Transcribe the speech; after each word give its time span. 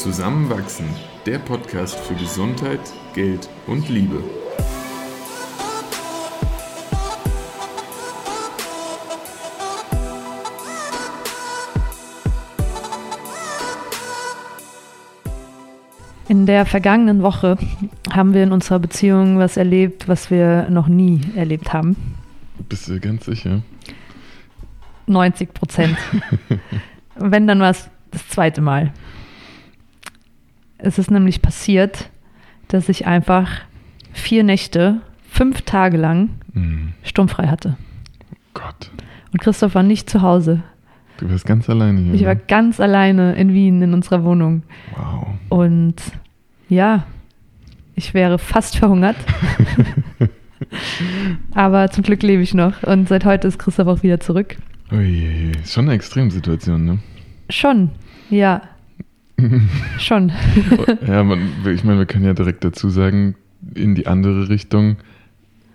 Zusammenwachsen, 0.00 0.86
der 1.26 1.38
Podcast 1.38 1.94
für 2.00 2.14
Gesundheit, 2.14 2.80
Geld 3.14 3.50
und 3.66 3.86
Liebe. 3.90 4.24
In 16.28 16.46
der 16.46 16.64
vergangenen 16.64 17.22
Woche 17.22 17.58
haben 18.10 18.32
wir 18.32 18.44
in 18.44 18.52
unserer 18.52 18.78
Beziehung 18.78 19.38
was 19.38 19.58
erlebt, 19.58 20.08
was 20.08 20.30
wir 20.30 20.70
noch 20.70 20.88
nie 20.88 21.20
erlebt 21.36 21.74
haben. 21.74 22.16
Bist 22.70 22.88
du 22.88 22.98
ganz 23.00 23.26
sicher? 23.26 23.60
90 25.08 25.52
Prozent. 25.52 25.98
Wenn, 27.16 27.46
dann 27.46 27.60
war 27.60 27.72
es 27.72 27.90
das 28.12 28.26
zweite 28.30 28.62
Mal. 28.62 28.94
Es 30.82 30.98
ist 30.98 31.10
nämlich 31.10 31.42
passiert, 31.42 32.10
dass 32.68 32.88
ich 32.88 33.06
einfach 33.06 33.50
vier 34.12 34.44
Nächte, 34.44 35.00
fünf 35.28 35.62
Tage 35.62 35.96
lang 35.96 36.30
Mhm. 36.52 36.92
sturmfrei 37.02 37.46
hatte. 37.48 37.76
Gott, 38.54 38.90
Und 39.32 39.40
Christoph 39.40 39.74
war 39.74 39.82
nicht 39.84 40.10
zu 40.10 40.22
Hause. 40.22 40.62
du 41.18 41.30
warst 41.30 41.46
ganz 41.46 41.68
alleine 41.70 42.00
hier. 42.00 42.14
Ich 42.14 42.24
war 42.24 42.34
ne? 42.34 42.40
ganz 42.48 42.80
alleine 42.80 43.34
in 43.34 43.52
Wien 43.52 43.82
in 43.82 43.94
unserer 43.94 44.24
Wohnung. 44.24 44.62
Wow. 44.96 45.26
Und 45.48 45.96
ja, 46.68 47.04
ich 47.94 48.14
wäre 48.14 48.38
fast 48.38 48.76
verhungert. 48.78 49.16
Aber 51.54 51.90
zum 51.90 52.04
Glück 52.04 52.22
lebe 52.22 52.42
ich 52.42 52.54
noch. 52.54 52.82
Und 52.82 53.08
seit 53.08 53.24
heute 53.24 53.48
ist 53.48 53.58
Christoph 53.58 53.88
auch 53.88 54.02
wieder 54.02 54.20
zurück. 54.20 54.56
Uiuiui. 54.90 55.52
Ist 55.62 55.72
schon 55.74 55.86
eine 55.86 55.94
Extremsituation, 55.94 56.84
ne? 56.84 56.98
Schon, 57.48 57.90
ja. 58.30 58.62
Schon. 59.98 60.32
ja, 61.06 61.22
man, 61.24 61.50
ich 61.66 61.84
meine, 61.84 61.98
wir 61.98 62.06
können 62.06 62.24
ja 62.24 62.34
direkt 62.34 62.64
dazu 62.64 62.88
sagen, 62.88 63.34
in 63.74 63.94
die 63.94 64.06
andere 64.06 64.48
Richtung 64.48 64.96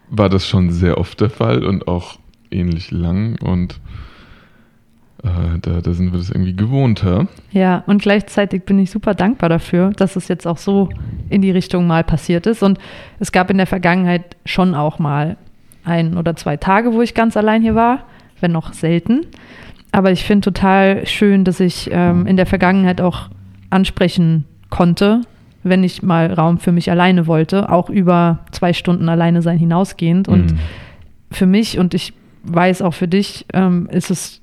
war 0.10 0.30
das 0.30 0.48
schon 0.48 0.72
sehr 0.72 0.98
oft 0.98 1.22
der 1.22 1.30
Fall 1.30 1.66
und 1.66 1.88
auch 1.88 2.20
ähnlich 2.52 2.92
lang 2.92 3.38
und 3.42 3.80
äh, 5.24 5.60
da, 5.62 5.82
da 5.82 5.94
sind 5.94 6.12
wir 6.12 6.20
das 6.20 6.30
irgendwie 6.30 6.56
gewohnter. 6.56 7.28
Ja, 7.52 7.84
und 7.88 8.02
gleichzeitig 8.02 8.64
bin 8.64 8.78
ich 8.80 8.92
super 8.92 9.14
dankbar 9.14 9.50
dafür, 9.50 9.92
dass 9.92 10.16
es 10.16 10.28
jetzt 10.28 10.46
auch 10.46 10.58
so 10.58 10.90
in 11.30 11.42
die 11.42 11.52
Richtung 11.52 11.88
mal 11.88 12.04
passiert 12.04 12.46
ist. 12.46 12.62
Und 12.62 12.78
es 13.20 13.32
gab 13.32 13.50
in 13.50 13.58
der 13.58 13.66
Vergangenheit 13.66 14.36
schon 14.46 14.76
auch 14.76 15.00
mal 15.00 15.38
ein 15.84 16.18
oder 16.18 16.36
zwei 16.36 16.58
Tage, 16.58 16.94
wo 16.94 17.02
ich 17.02 17.14
ganz 17.14 17.38
allein 17.38 17.62
hier 17.62 17.76
war, 17.76 18.06
wenn 18.40 18.52
noch 18.52 18.74
selten. 18.74 19.26
Aber 19.92 20.12
ich 20.12 20.26
finde 20.26 20.42
total 20.42 21.08
schön, 21.08 21.44
dass 21.44 21.60
ich 21.60 21.90
ähm, 21.92 22.28
in 22.28 22.38
der 22.38 22.46
Vergangenheit 22.46 23.02
auch 23.02 23.30
ansprechen 23.76 24.46
konnte, 24.70 25.22
wenn 25.64 25.84
ich 25.84 26.02
mal 26.02 26.32
Raum 26.34 26.58
für 26.60 26.72
mich 26.72 26.90
alleine 26.90 27.28
wollte, 27.28 27.70
auch 27.72 27.90
über 27.90 28.40
zwei 28.52 28.74
Stunden 28.74 29.10
alleine 29.10 29.42
sein 29.42 29.58
hinausgehend. 29.58 30.28
Und 30.28 30.54
Mhm. 30.54 30.60
für 31.32 31.46
mich 31.46 31.78
und 31.78 31.94
ich 31.94 32.14
weiß 32.44 32.82
auch 32.82 32.94
für 32.94 33.08
dich, 33.08 33.46
ähm, 33.54 33.88
ist 33.92 34.10
es 34.12 34.42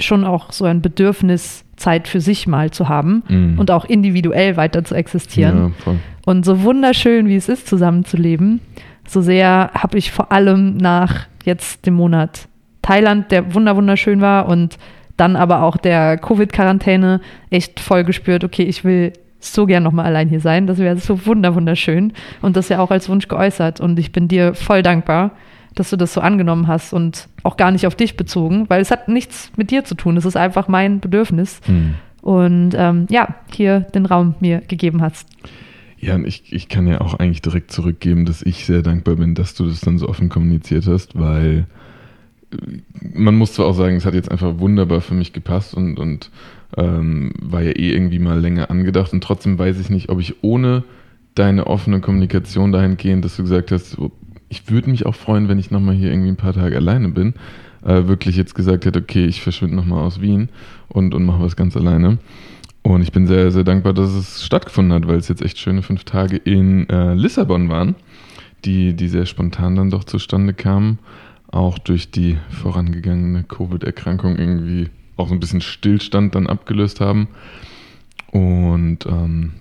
schon 0.00 0.24
auch 0.24 0.52
so 0.52 0.64
ein 0.64 0.80
Bedürfnis, 0.80 1.64
Zeit 1.76 2.08
für 2.08 2.20
sich 2.20 2.46
mal 2.46 2.70
zu 2.70 2.88
haben 2.88 3.22
Mhm. 3.28 3.58
und 3.58 3.70
auch 3.70 3.84
individuell 3.84 4.56
weiter 4.56 4.84
zu 4.84 4.94
existieren. 4.94 5.74
Ja. 5.86 5.92
Und 6.26 6.44
so 6.44 6.62
wunderschön, 6.62 7.26
wie 7.28 7.36
es 7.36 7.48
ist, 7.48 7.66
zusammenzuleben, 7.68 8.60
so 9.06 9.20
sehr 9.22 9.70
habe 9.74 9.96
ich 9.98 10.10
vor 10.12 10.30
allem 10.32 10.76
nach 10.76 11.26
jetzt 11.44 11.86
dem 11.86 11.94
Monat 11.94 12.48
Thailand, 12.82 13.30
der 13.30 13.54
wunder 13.54 13.76
wunderschön 13.76 14.20
war 14.20 14.48
und 14.48 14.76
dann 15.18 15.36
aber 15.36 15.62
auch 15.62 15.76
der 15.76 16.16
Covid-Quarantäne 16.16 17.20
echt 17.50 17.80
voll 17.80 18.04
gespürt, 18.04 18.44
okay, 18.44 18.62
ich 18.62 18.84
will 18.84 19.12
so 19.40 19.66
gern 19.66 19.82
nochmal 19.82 20.06
allein 20.06 20.28
hier 20.28 20.40
sein. 20.40 20.66
Das 20.66 20.78
wäre 20.78 20.96
so 20.96 21.26
wunder 21.26 21.54
wunderschön 21.54 22.12
und 22.40 22.56
das 22.56 22.68
ja 22.68 22.80
auch 22.80 22.90
als 22.90 23.08
Wunsch 23.08 23.28
geäußert. 23.28 23.80
Und 23.80 23.98
ich 23.98 24.12
bin 24.12 24.28
dir 24.28 24.54
voll 24.54 24.82
dankbar, 24.82 25.32
dass 25.74 25.90
du 25.90 25.96
das 25.96 26.14
so 26.14 26.20
angenommen 26.20 26.66
hast 26.66 26.92
und 26.92 27.28
auch 27.42 27.56
gar 27.56 27.70
nicht 27.70 27.86
auf 27.86 27.94
dich 27.94 28.16
bezogen, 28.16 28.68
weil 28.68 28.80
es 28.80 28.90
hat 28.90 29.08
nichts 29.08 29.52
mit 29.56 29.70
dir 29.70 29.84
zu 29.84 29.94
tun. 29.94 30.16
Es 30.16 30.24
ist 30.24 30.36
einfach 30.36 30.68
mein 30.68 31.00
Bedürfnis. 31.00 31.60
Mhm. 31.66 31.94
Und 32.20 32.70
ähm, 32.76 33.06
ja, 33.10 33.36
hier 33.52 33.80
den 33.80 34.06
Raum 34.06 34.34
mir 34.40 34.60
gegeben 34.60 35.02
hast. 35.02 35.28
Ja, 36.00 36.14
und 36.14 36.26
ich, 36.26 36.52
ich 36.52 36.68
kann 36.68 36.86
ja 36.86 37.00
auch 37.00 37.14
eigentlich 37.14 37.42
direkt 37.42 37.72
zurückgeben, 37.72 38.24
dass 38.24 38.42
ich 38.42 38.66
sehr 38.66 38.82
dankbar 38.82 39.16
bin, 39.16 39.34
dass 39.34 39.54
du 39.54 39.66
das 39.66 39.80
dann 39.80 39.98
so 39.98 40.08
offen 40.08 40.28
kommuniziert 40.28 40.86
hast, 40.86 41.18
weil 41.18 41.66
man 43.14 43.34
muss 43.34 43.52
zwar 43.52 43.66
auch 43.66 43.74
sagen, 43.74 43.96
es 43.96 44.06
hat 44.06 44.14
jetzt 44.14 44.30
einfach 44.30 44.58
wunderbar 44.58 45.00
für 45.00 45.14
mich 45.14 45.32
gepasst 45.32 45.74
und, 45.74 45.98
und 45.98 46.30
ähm, 46.76 47.32
war 47.40 47.62
ja 47.62 47.72
eh 47.72 47.92
irgendwie 47.92 48.18
mal 48.18 48.38
länger 48.38 48.70
angedacht 48.70 49.12
und 49.12 49.22
trotzdem 49.22 49.58
weiß 49.58 49.78
ich 49.80 49.90
nicht, 49.90 50.08
ob 50.08 50.20
ich 50.20 50.42
ohne 50.42 50.84
deine 51.34 51.66
offene 51.66 52.00
Kommunikation 52.00 52.72
dahingehend, 52.72 53.24
dass 53.24 53.36
du 53.36 53.42
gesagt 53.42 53.70
hast, 53.70 53.96
ich 54.48 54.70
würde 54.70 54.90
mich 54.90 55.06
auch 55.06 55.14
freuen, 55.14 55.48
wenn 55.48 55.58
ich 55.58 55.70
nochmal 55.70 55.94
hier 55.94 56.10
irgendwie 56.10 56.30
ein 56.30 56.36
paar 56.36 56.54
Tage 56.54 56.76
alleine 56.76 57.10
bin, 57.10 57.34
äh, 57.84 58.06
wirklich 58.06 58.36
jetzt 58.36 58.54
gesagt 58.54 58.86
hätte, 58.86 59.00
okay, 59.00 59.26
ich 59.26 59.42
verschwinde 59.42 59.76
nochmal 59.76 60.04
aus 60.04 60.20
Wien 60.20 60.48
und, 60.88 61.14
und 61.14 61.24
mache 61.24 61.42
was 61.42 61.56
ganz 61.56 61.76
alleine. 61.76 62.18
Und 62.82 63.02
ich 63.02 63.12
bin 63.12 63.26
sehr, 63.26 63.50
sehr 63.50 63.64
dankbar, 63.64 63.92
dass 63.92 64.10
es 64.14 64.44
stattgefunden 64.44 64.94
hat, 64.94 65.06
weil 65.06 65.16
es 65.16 65.28
jetzt 65.28 65.42
echt 65.42 65.58
schöne 65.58 65.82
fünf 65.82 66.04
Tage 66.04 66.36
in 66.36 66.88
äh, 66.88 67.14
Lissabon 67.14 67.68
waren, 67.68 67.94
die, 68.64 68.94
die 68.94 69.08
sehr 69.08 69.26
spontan 69.26 69.76
dann 69.76 69.90
doch 69.90 70.04
zustande 70.04 70.54
kamen. 70.54 70.98
Auch 71.50 71.78
durch 71.78 72.10
die 72.10 72.38
vorangegangene 72.50 73.44
Covid-Erkrankung 73.44 74.36
irgendwie 74.36 74.90
auch 75.16 75.28
so 75.28 75.34
ein 75.34 75.40
bisschen 75.40 75.62
Stillstand 75.62 76.34
dann 76.34 76.46
abgelöst 76.46 77.00
haben. 77.00 77.28
Und 78.30 79.06
ähm, 79.06 79.54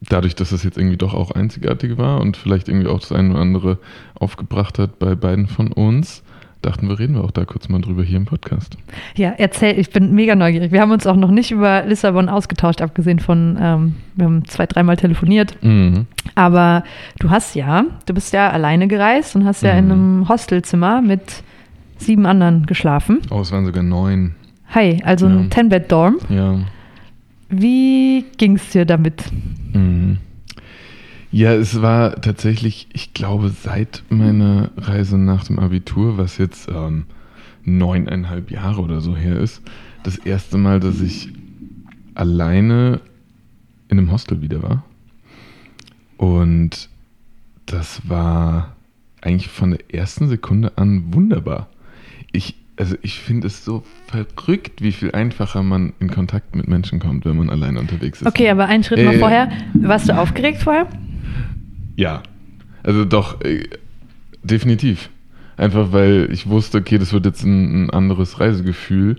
dadurch, 0.00 0.34
dass 0.34 0.52
es 0.52 0.64
jetzt 0.64 0.76
irgendwie 0.76 0.96
doch 0.96 1.14
auch 1.14 1.30
einzigartig 1.30 1.96
war 1.96 2.20
und 2.20 2.36
vielleicht 2.36 2.68
irgendwie 2.68 2.88
auch 2.88 3.00
das 3.00 3.12
eine 3.12 3.30
oder 3.30 3.40
andere 3.40 3.78
aufgebracht 4.14 4.78
hat 4.78 4.98
bei 4.98 5.14
beiden 5.14 5.46
von 5.46 5.72
uns, 5.72 6.23
dachten 6.64 6.88
wir, 6.88 6.98
reden 6.98 7.14
wir 7.14 7.24
auch 7.24 7.30
da 7.30 7.44
kurz 7.44 7.68
mal 7.68 7.80
drüber 7.80 8.02
hier 8.02 8.16
im 8.16 8.24
Podcast. 8.24 8.76
Ja, 9.16 9.34
erzähl, 9.36 9.78
ich 9.78 9.90
bin 9.90 10.12
mega 10.14 10.34
neugierig. 10.34 10.72
Wir 10.72 10.80
haben 10.80 10.90
uns 10.90 11.06
auch 11.06 11.16
noch 11.16 11.30
nicht 11.30 11.50
über 11.50 11.84
Lissabon 11.84 12.28
ausgetauscht, 12.28 12.80
abgesehen 12.80 13.18
von, 13.18 13.56
ähm, 13.60 13.94
wir 14.14 14.26
haben 14.26 14.44
zwei, 14.46 14.66
dreimal 14.66 14.96
telefoniert. 14.96 15.56
Mhm. 15.62 16.06
Aber 16.34 16.84
du 17.18 17.30
hast 17.30 17.54
ja, 17.54 17.84
du 18.06 18.14
bist 18.14 18.32
ja 18.32 18.50
alleine 18.50 18.88
gereist 18.88 19.36
und 19.36 19.44
hast 19.44 19.62
ja 19.62 19.72
in 19.72 19.86
Mhm. 19.86 19.90
einem 19.92 20.28
Hostelzimmer 20.28 21.02
mit 21.02 21.42
sieben 21.98 22.26
anderen 22.26 22.66
geschlafen. 22.66 23.20
Oh, 23.30 23.40
es 23.40 23.52
waren 23.52 23.64
sogar 23.66 23.82
neun. 23.82 24.34
Hi, 24.74 25.00
also 25.04 25.26
ein 25.26 25.42
Ja. 25.44 25.48
Ten-Bed-Dorm. 25.50 26.16
Ja. 26.28 26.58
Wie 27.48 28.24
ging 28.38 28.56
es 28.56 28.70
dir 28.70 28.84
damit? 28.84 29.24
Mhm. 29.72 30.18
Ja, 31.34 31.52
es 31.52 31.82
war 31.82 32.20
tatsächlich, 32.20 32.86
ich 32.92 33.12
glaube, 33.12 33.48
seit 33.48 34.04
meiner 34.08 34.70
Reise 34.76 35.18
nach 35.18 35.42
dem 35.42 35.58
Abitur, 35.58 36.16
was 36.16 36.38
jetzt 36.38 36.68
ähm, 36.68 37.06
neuneinhalb 37.64 38.52
Jahre 38.52 38.80
oder 38.80 39.00
so 39.00 39.16
her 39.16 39.40
ist, 39.40 39.60
das 40.04 40.16
erste 40.16 40.58
Mal, 40.58 40.78
dass 40.78 41.00
ich 41.00 41.30
alleine 42.14 43.00
in 43.88 43.98
einem 43.98 44.12
Hostel 44.12 44.42
wieder 44.42 44.62
war. 44.62 44.84
Und 46.18 46.88
das 47.66 48.08
war 48.08 48.76
eigentlich 49.20 49.48
von 49.48 49.72
der 49.72 49.92
ersten 49.92 50.28
Sekunde 50.28 50.78
an 50.78 51.12
wunderbar. 51.12 51.66
Ich, 52.30 52.54
also 52.76 52.94
ich 53.02 53.18
finde 53.18 53.48
es 53.48 53.64
so 53.64 53.82
verrückt, 54.06 54.82
wie 54.82 54.92
viel 54.92 55.10
einfacher 55.10 55.64
man 55.64 55.94
in 55.98 56.12
Kontakt 56.12 56.54
mit 56.54 56.68
Menschen 56.68 57.00
kommt, 57.00 57.24
wenn 57.24 57.36
man 57.38 57.50
alleine 57.50 57.80
unterwegs 57.80 58.20
ist. 58.20 58.28
Okay, 58.28 58.48
aber 58.50 58.66
einen 58.66 58.84
Schritt 58.84 59.04
noch 59.04 59.14
Äh, 59.14 59.18
vorher. 59.18 59.50
Warst 59.74 60.08
du 60.08 60.16
aufgeregt 60.16 60.62
vorher? 60.62 60.86
Ja, 61.96 62.22
also 62.82 63.04
doch, 63.04 63.40
äh, 63.42 63.64
definitiv. 64.42 65.10
Einfach 65.56 65.92
weil 65.92 66.28
ich 66.32 66.48
wusste, 66.48 66.78
okay, 66.78 66.98
das 66.98 67.12
wird 67.12 67.26
jetzt 67.26 67.44
ein, 67.44 67.84
ein 67.84 67.90
anderes 67.90 68.40
Reisegefühl, 68.40 69.16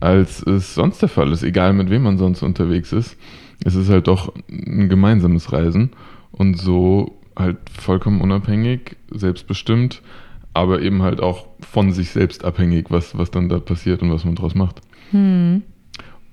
als 0.00 0.42
es 0.42 0.74
sonst 0.74 1.02
der 1.02 1.08
Fall 1.08 1.32
ist. 1.32 1.42
Egal 1.42 1.72
mit 1.72 1.90
wem 1.90 2.02
man 2.02 2.18
sonst 2.18 2.42
unterwegs 2.42 2.92
ist. 2.92 3.16
Es 3.64 3.74
ist 3.74 3.88
halt 3.88 4.08
doch 4.08 4.34
ein 4.50 4.88
gemeinsames 4.88 5.52
Reisen 5.52 5.90
und 6.32 6.58
so 6.58 7.18
halt 7.36 7.58
vollkommen 7.70 8.20
unabhängig, 8.20 8.96
selbstbestimmt, 9.10 10.02
aber 10.54 10.80
eben 10.80 11.02
halt 11.02 11.20
auch 11.20 11.46
von 11.60 11.92
sich 11.92 12.10
selbst 12.10 12.44
abhängig, 12.44 12.86
was, 12.90 13.16
was 13.16 13.30
dann 13.30 13.48
da 13.48 13.58
passiert 13.58 14.02
und 14.02 14.10
was 14.10 14.24
man 14.24 14.34
draus 14.34 14.54
macht. 14.54 14.80
Hm. 15.10 15.62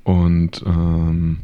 Und 0.03 0.63
ähm, 0.65 1.39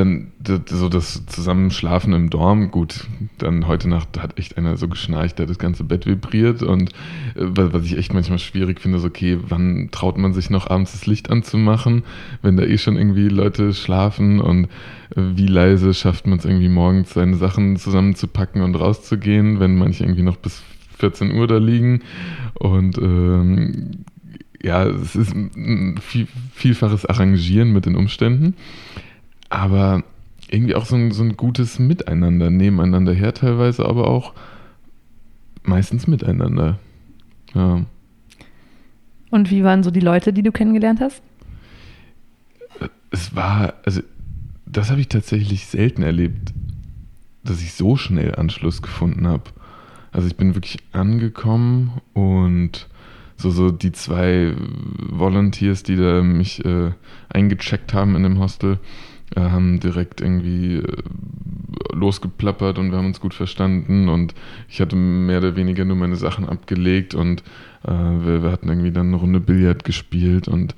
dann 0.00 0.32
so 0.68 0.88
das 0.88 1.24
Zusammenschlafen 1.26 2.12
im 2.12 2.30
Dorm, 2.30 2.70
gut, 2.70 3.06
dann 3.38 3.66
heute 3.66 3.88
Nacht 3.88 4.20
hat 4.20 4.38
echt 4.38 4.56
einer 4.58 4.76
so 4.76 4.88
geschnarcht, 4.88 5.38
der 5.38 5.46
das 5.46 5.58
ganze 5.58 5.84
Bett 5.84 6.06
vibriert 6.06 6.62
und 6.62 6.90
äh, 7.36 7.42
wa- 7.42 7.68
was 7.72 7.84
ich 7.84 7.96
echt 7.96 8.12
manchmal 8.14 8.38
schwierig 8.38 8.80
finde, 8.80 8.98
ist 8.98 9.04
okay, 9.04 9.38
wann 9.48 9.88
traut 9.92 10.18
man 10.18 10.32
sich 10.32 10.50
noch 10.50 10.68
abends 10.68 10.92
das 10.92 11.06
Licht 11.06 11.30
anzumachen, 11.30 12.02
wenn 12.42 12.56
da 12.56 12.64
eh 12.64 12.78
schon 12.78 12.96
irgendwie 12.96 13.28
Leute 13.28 13.72
schlafen 13.74 14.40
und 14.40 14.64
äh, 15.16 15.22
wie 15.36 15.46
leise 15.46 15.94
schafft 15.94 16.26
man 16.26 16.38
es 16.38 16.44
irgendwie 16.44 16.68
morgens 16.68 17.12
seine 17.14 17.36
Sachen 17.36 17.76
zusammenzupacken 17.76 18.62
und 18.62 18.74
rauszugehen, 18.74 19.60
wenn 19.60 19.76
manche 19.76 20.04
irgendwie 20.04 20.22
noch 20.22 20.36
bis 20.36 20.62
14 20.98 21.32
Uhr 21.34 21.46
da 21.46 21.58
liegen 21.58 22.00
und 22.54 22.98
ähm, 22.98 23.90
ja, 24.62 24.84
es 24.84 25.16
ist 25.16 25.34
ein 25.34 25.98
viel, 26.02 26.26
vielfaches 26.52 27.06
Arrangieren 27.06 27.72
mit 27.72 27.86
den 27.86 27.96
Umständen. 27.96 28.54
Aber 29.50 30.02
irgendwie 30.48 30.74
auch 30.74 30.86
so 30.86 30.96
ein, 30.96 31.12
so 31.12 31.22
ein 31.22 31.36
gutes 31.36 31.78
Miteinander, 31.78 32.50
nebeneinander 32.50 33.12
her 33.12 33.34
teilweise, 33.34 33.84
aber 33.84 34.08
auch 34.08 34.32
meistens 35.62 36.06
miteinander. 36.06 36.78
Ja. 37.54 37.84
Und 39.30 39.50
wie 39.50 39.62
waren 39.62 39.82
so 39.82 39.90
die 39.90 40.00
Leute, 40.00 40.32
die 40.32 40.42
du 40.42 40.50
kennengelernt 40.50 41.00
hast? 41.00 41.22
Es 43.10 43.34
war, 43.34 43.74
also 43.84 44.00
das 44.66 44.90
habe 44.90 45.00
ich 45.00 45.08
tatsächlich 45.08 45.66
selten 45.66 46.02
erlebt, 46.02 46.52
dass 47.44 47.62
ich 47.62 47.72
so 47.72 47.96
schnell 47.96 48.34
Anschluss 48.34 48.82
gefunden 48.82 49.26
habe. 49.26 49.44
Also 50.12 50.26
ich 50.26 50.36
bin 50.36 50.54
wirklich 50.54 50.78
angekommen 50.92 52.00
und 52.12 52.88
so, 53.36 53.50
so 53.50 53.70
die 53.70 53.92
zwei 53.92 54.54
Volunteers, 54.56 55.82
die 55.82 55.96
da 55.96 56.22
mich 56.22 56.64
äh, 56.64 56.92
eingecheckt 57.28 57.94
haben 57.94 58.16
in 58.16 58.22
dem 58.22 58.38
Hostel, 58.38 58.78
haben 59.38 59.80
direkt 59.80 60.20
irgendwie 60.20 60.76
äh, 60.76 61.02
losgeplappert 61.92 62.78
und 62.78 62.90
wir 62.90 62.98
haben 62.98 63.06
uns 63.06 63.20
gut 63.20 63.34
verstanden 63.34 64.08
und 64.08 64.34
ich 64.68 64.80
hatte 64.80 64.96
mehr 64.96 65.38
oder 65.38 65.56
weniger 65.56 65.84
nur 65.84 65.96
meine 65.96 66.16
Sachen 66.16 66.48
abgelegt 66.48 67.14
und 67.14 67.42
äh, 67.84 67.90
wir, 67.90 68.42
wir, 68.42 68.50
hatten 68.50 68.68
irgendwie 68.68 68.90
dann 68.90 69.08
eine 69.08 69.16
Runde 69.16 69.40
Billard 69.40 69.84
gespielt 69.84 70.48
und 70.48 70.74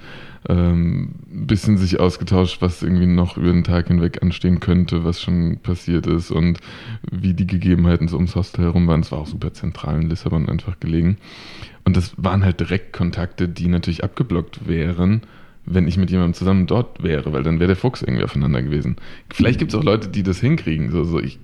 ähm, 0.48 1.14
ein 1.30 1.46
bisschen 1.46 1.76
sich 1.76 2.00
ausgetauscht, 2.00 2.60
was 2.60 2.82
irgendwie 2.82 3.06
noch 3.06 3.36
über 3.36 3.52
den 3.52 3.64
Tag 3.64 3.88
hinweg 3.88 4.22
anstehen 4.22 4.60
könnte, 4.60 5.04
was 5.04 5.20
schon 5.20 5.58
passiert 5.62 6.06
ist 6.06 6.30
und 6.30 6.58
wie 7.10 7.34
die 7.34 7.46
Gegebenheiten 7.46 8.08
so 8.08 8.16
ums 8.16 8.36
Hostel 8.36 8.64
herum 8.64 8.86
waren. 8.86 9.00
Es 9.00 9.12
war 9.12 9.20
auch 9.20 9.26
super 9.26 9.52
zentral 9.52 10.00
in 10.00 10.08
Lissabon 10.08 10.48
einfach 10.48 10.78
gelegen. 10.80 11.16
Und 11.84 11.96
das 11.96 12.14
waren 12.16 12.44
halt 12.44 12.60
direkt 12.60 12.92
Kontakte, 12.92 13.48
die 13.48 13.68
natürlich 13.68 14.04
abgeblockt 14.04 14.68
wären, 14.68 15.22
wenn 15.64 15.86
ich 15.86 15.96
mit 15.96 16.10
jemandem 16.10 16.34
zusammen 16.34 16.66
dort 16.66 17.02
wäre, 17.02 17.32
weil 17.32 17.42
dann 17.42 17.60
wäre 17.60 17.68
der 17.68 17.76
Fuchs 17.76 18.02
irgendwie 18.02 18.24
aufeinander 18.24 18.62
gewesen. 18.62 18.96
Vielleicht 19.32 19.58
gibt 19.58 19.72
es 19.72 19.78
auch 19.78 19.84
Leute, 19.84 20.08
die 20.08 20.22
das 20.22 20.40
hinkriegen. 20.40 20.90
So, 20.90 21.04
so 21.04 21.20
ich 21.20 21.38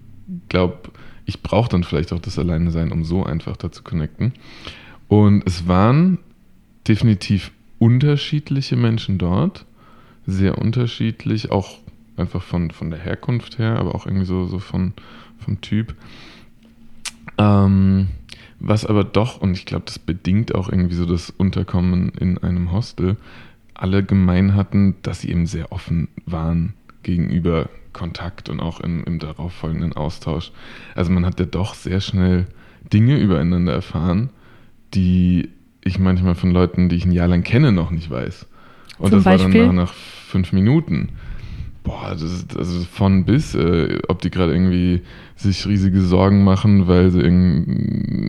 glaube, 0.49 0.91
ich 1.25 1.43
brauche 1.43 1.69
dann 1.69 1.85
vielleicht 1.85 2.13
auch 2.13 2.21
das 2.21 2.39
Alleine 2.39 2.71
sein, 2.71 2.91
um 2.91 3.05
so 3.05 3.25
einfach 3.25 3.57
da 3.57 3.71
zu 3.71 3.83
connecten. 3.83 4.33
Und 5.07 5.47
es 5.47 5.69
waren 5.69 6.19
definitiv 6.87 7.53
unterschiedliche 7.79 8.77
Menschen 8.77 9.19
dort, 9.19 9.65
sehr 10.27 10.59
unterschiedlich, 10.59 11.51
auch 11.51 11.79
einfach 12.17 12.43
von, 12.43 12.71
von 12.71 12.91
der 12.91 12.99
Herkunft 12.99 13.59
her, 13.59 13.79
aber 13.79 13.95
auch 13.95 14.07
irgendwie 14.07 14.27
so, 14.27 14.47
so 14.47 14.59
von, 14.59 14.95
vom 15.39 15.61
Typ. 15.61 15.95
Ähm, 17.39 18.09
was 18.61 18.85
aber 18.85 19.05
doch, 19.05 19.41
und 19.41 19.53
ich 19.53 19.67
glaube, 19.67 19.85
das 19.87 19.99
bedingt 19.99 20.55
auch 20.55 20.69
irgendwie 20.69 20.97
so 20.97 21.07
das 21.07 21.31
Unterkommen 21.31 22.11
in 22.19 22.39
einem 22.39 22.73
Hostel, 22.73 23.17
alle 23.79 24.05
gemein 24.05 24.55
hatten, 24.55 24.97
dass 25.03 25.23
sie 25.23 25.31
eben 25.31 25.47
sehr 25.47 25.73
offen 25.73 26.09
waren 26.27 26.75
gegenüber 27.03 27.71
Kontakt 27.93 28.49
und 28.49 28.61
auch 28.61 28.81
im, 28.81 29.05
im 29.05 29.19
darauffolgenden 29.19 29.95
Austausch. 29.95 30.53
Also 30.95 31.11
man 31.11 31.25
hat 31.25 31.41
ja 31.41 31.47
doch 31.47 31.75
sehr 31.75 32.01
schnell 32.01 32.47
Dinge 32.93 33.19
übereinander 33.19 33.73
erfahren, 33.73 34.31
die 34.95 35.49
ich 35.83 35.99
manchmal 35.99 36.35
von 36.35 36.51
Leuten, 36.51 36.89
die 36.89 36.97
ich 36.97 37.07
ein 37.07 37.13
Jahr 37.13 37.29
lang 37.29 37.43
kenne, 37.43 37.73
noch 37.73 37.91
nicht 37.91 38.11
weiß. 38.11 38.47
Und 38.99 39.11
Zum 39.11 39.19
das 39.19 39.25
Beispiel? 39.25 39.61
war 39.61 39.67
dann 39.69 39.77
nach, 39.77 39.87
nach 39.87 39.95
fünf 39.95 40.53
Minuten. 40.53 41.11
Boah, 41.89 42.11
das 42.11 42.23
ist 42.23 42.55
also 42.55 42.85
von 42.85 43.25
bis, 43.25 43.55
äh, 43.55 43.99
ob 44.09 44.21
die 44.21 44.29
gerade 44.29 44.53
irgendwie 44.53 45.01
sich 45.37 45.67
riesige 45.67 46.03
Sorgen 46.03 46.45
machen, 46.45 46.87
weil 46.87 47.11
sie 47.11 47.23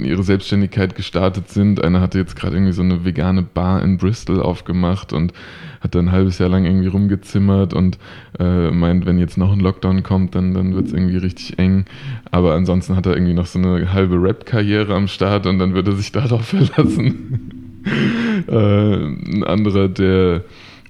ihre 0.08 0.24
Selbstständigkeit 0.24 0.96
gestartet 0.96 1.50
sind. 1.50 1.84
Einer 1.84 2.00
hatte 2.00 2.20
jetzt 2.20 2.38
gerade 2.38 2.56
irgendwie 2.56 2.72
so 2.72 2.84
eine 2.84 3.04
vegane 3.04 3.42
Bar 3.44 3.84
in 3.84 3.98
Bristol 3.98 4.42
aufgemacht 4.42 5.12
und 5.12 5.34
hat 5.82 5.94
dann 5.94 6.08
ein 6.08 6.12
halbes 6.14 6.40
Jahr 6.40 6.48
lang 6.48 6.64
irgendwie 6.64 6.88
rumgezimmert 6.88 7.74
und 7.74 7.98
äh, 8.40 8.72
meint, 8.72 9.06
wenn 9.06 9.20
jetzt 9.20 9.38
noch 9.38 9.52
ein 9.52 9.60
Lockdown 9.60 10.04
kommt, 10.04 10.36
dann, 10.36 10.54
dann 10.54 10.74
wird 10.74 10.86
es 10.86 10.94
irgendwie 10.94 11.18
richtig 11.18 11.60
eng. 11.60 11.84
Aber 12.32 12.54
ansonsten 12.54 12.96
hat 12.96 13.08
er 13.08 13.14
irgendwie 13.14 13.34
noch 13.34 13.48
so 13.48 13.60
eine 13.60 13.92
halbe 13.92 14.16
Rap-Karriere 14.16 14.96
am 14.96 15.10
Start 15.10 15.46
und 15.48 15.60
dann 15.60 15.74
wird 15.74 15.90
er 15.90 15.98
sich 15.98 16.12
darauf 16.14 16.46
verlassen. 16.46 17.82
äh, 18.48 18.96
ein 18.96 19.44
anderer, 19.44 19.90
der 19.90 20.46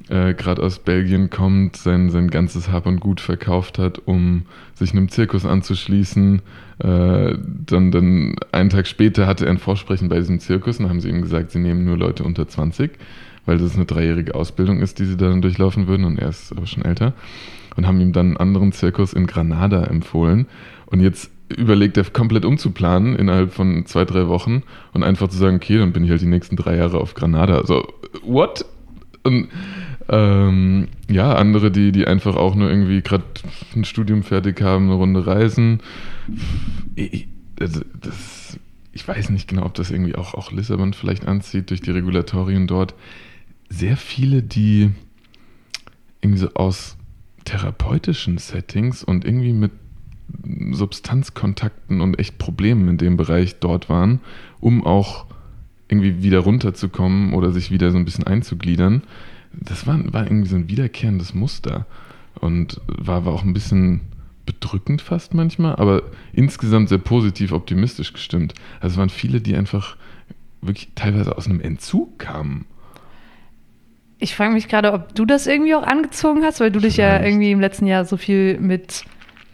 äh, 0.10 0.34
gerade 0.34 0.64
aus 0.64 0.80
Belgien 0.80 1.30
kommt, 1.30 1.78
sein, 1.78 2.10
sein 2.10 2.30
ganzes 2.30 2.72
Hab 2.72 2.88
und 2.88 3.00
Gut 3.00 3.22
verkauft 3.22 3.78
hat, 3.78 4.02
um 4.06 4.44
sich 4.74 4.92
einem 4.92 5.10
Zirkus 5.10 5.46
anzuschließen. 5.46 6.42
Äh, 6.80 7.36
dann, 7.66 7.92
dann 7.92 8.36
einen 8.52 8.70
Tag 8.70 8.88
später 8.88 9.28
hatte 9.28 9.46
er 9.46 9.52
ein 9.52 9.60
Vorsprechen 9.60 10.10
bei 10.10 10.18
diesem 10.18 10.40
Zirkus 10.40 10.80
und 10.80 10.90
haben 10.90 11.00
sie 11.00 11.10
ihm 11.10 11.22
gesagt, 11.22 11.52
sie 11.52 11.60
nehmen 11.60 11.86
nur 11.86 11.98
Leute 11.98 12.24
unter 12.24 12.48
20, 12.48 12.92
weil 13.46 13.60
das 13.60 13.76
eine 13.76 13.86
dreijährige 13.86 14.34
Ausbildung 14.34 14.82
ist, 14.82 14.98
die 14.98 15.06
sie 15.06 15.18
dann 15.18 15.42
durchlaufen 15.42 15.88
würden 15.88 16.06
und 16.06 16.18
er 16.18 16.30
ist 16.30 16.52
aber 16.52 16.66
schon 16.66 16.84
älter. 16.84 17.14
Und 17.76 17.86
haben 17.86 18.02
ihm 18.02 18.12
dann 18.12 18.28
einen 18.28 18.38
anderen 18.38 18.72
Zirkus 18.72 19.14
in 19.14 19.28
Granada 19.28 19.84
empfohlen. 19.84 20.48
Und 20.88 21.02
jetzt 21.02 21.32
überlegt 21.56 21.98
er 21.98 22.04
komplett 22.06 22.46
umzuplanen 22.46 23.16
innerhalb 23.16 23.54
von 23.54 23.86
zwei, 23.86 24.06
drei 24.06 24.28
Wochen 24.28 24.64
und 24.92 25.04
einfach 25.04 25.30
zu 25.30 25.38
sagen, 25.38 25.58
okay, 25.58 25.78
dann 25.78 25.94
bin 25.94 26.04
ich 26.04 26.10
halt 26.10 26.22
die 26.22 26.26
nächsten 26.26 26.56
drei 26.56 26.76
Jahre 26.76 27.00
auf 27.00 27.14
Granada. 27.14 27.58
Also, 27.58 27.88
what? 28.24 28.66
Und 29.24 29.50
ähm, 30.10 30.88
ja, 31.08 31.36
andere, 31.36 31.72
die, 31.72 31.92
die 31.92 32.08
einfach 32.08 32.36
auch 32.36 32.56
nur 32.56 32.70
irgendwie 32.70 33.02
gerade 33.02 33.24
ein 33.76 33.86
Studium 33.86 34.24
fertig 34.24 34.62
haben, 34.62 34.86
eine 34.86 34.96
Runde 34.96 35.28
reisen. 35.28 35.82
Ich, 36.96 37.28
also 37.60 37.82
das, 38.02 38.60
ich 38.92 39.08
weiß 39.08 39.30
nicht 39.30 39.48
genau, 39.48 39.66
ob 39.66 39.76
das 39.76 39.92
irgendwie 39.92 40.16
auch, 40.16 40.34
auch 40.34 40.52
Lissabon 40.52 40.94
vielleicht 40.94 41.28
anzieht 41.28 41.70
durch 41.70 41.82
die 41.82 41.92
Regulatorien 41.92 42.66
dort. 42.66 42.96
Sehr 43.70 43.98
viele, 43.98 44.42
die 44.42 44.90
irgendwie 46.22 46.40
so 46.40 46.54
aus 46.56 46.98
therapeutischen 47.46 48.40
Settings 48.40 49.04
und 49.04 49.26
irgendwie 49.26 49.54
mit 49.54 49.72
Substanzkontakten 50.72 52.02
und 52.02 52.18
echt 52.18 52.40
Problemen 52.40 52.88
in 52.88 52.98
dem 52.98 53.16
Bereich 53.16 53.60
dort 53.60 53.90
waren, 53.90 54.22
um 54.60 54.86
auch 54.86 55.28
irgendwie 55.88 56.24
wieder 56.24 56.40
runterzukommen 56.40 57.34
oder 57.34 57.52
sich 57.52 57.72
wieder 57.72 57.92
so 57.92 57.98
ein 57.98 58.06
bisschen 58.06 58.26
einzugliedern 58.26 59.04
das 59.54 59.88
war, 59.88 59.98
war 60.14 60.26
irgendwie 60.26 60.50
so 60.50 60.56
ein 60.56 60.70
wiederkehrendes 60.70 61.34
Muster 61.34 61.86
und 62.40 62.80
war, 62.88 63.26
war 63.26 63.34
auch 63.34 63.44
ein 63.44 63.54
bisschen 63.54 64.02
bedrückend 64.46 65.02
fast 65.02 65.34
manchmal, 65.34 65.76
aber 65.76 66.04
insgesamt 66.34 66.90
sehr 66.90 66.98
positiv 66.98 67.52
optimistisch 67.52 68.14
gestimmt. 68.14 68.54
Also 68.80 68.96
es 68.96 68.98
waren 68.98 69.10
viele, 69.10 69.42
die 69.42 69.56
einfach 69.56 69.96
wirklich 70.62 70.90
teilweise 70.96 71.38
aus 71.38 71.48
einem 71.48 71.62
Entzug 71.62 72.20
kamen. 72.20 72.66
Ich 74.18 74.36
frage 74.36 74.54
mich 74.54 74.68
gerade, 74.68 74.92
ob 74.92 75.16
du 75.16 75.26
das 75.26 75.48
irgendwie 75.48 75.76
auch 75.76 75.84
angezogen 75.84 76.44
hast, 76.44 76.60
weil 76.60 76.72
du 76.72 76.80
dich 76.80 76.96
Vielleicht. 76.96 77.22
ja 77.22 77.26
irgendwie 77.26 77.52
im 77.52 77.62
letzten 77.62 77.86
Jahr 77.86 78.06
so 78.06 78.18
viel 78.18 78.60
mit 78.60 79.06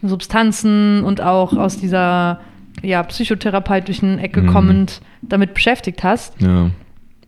Substanzen 0.02 1.04
und 1.04 1.20
auch 1.20 1.52
aus 1.52 1.78
dieser 1.78 2.40
ja, 2.82 3.02
psychotherapeutischen 3.02 4.18
Ecke 4.18 4.42
mhm. 4.42 4.46
kommend 4.48 5.00
damit 5.22 5.54
beschäftigt 5.54 6.02
hast. 6.02 6.40
Ja. 6.40 6.70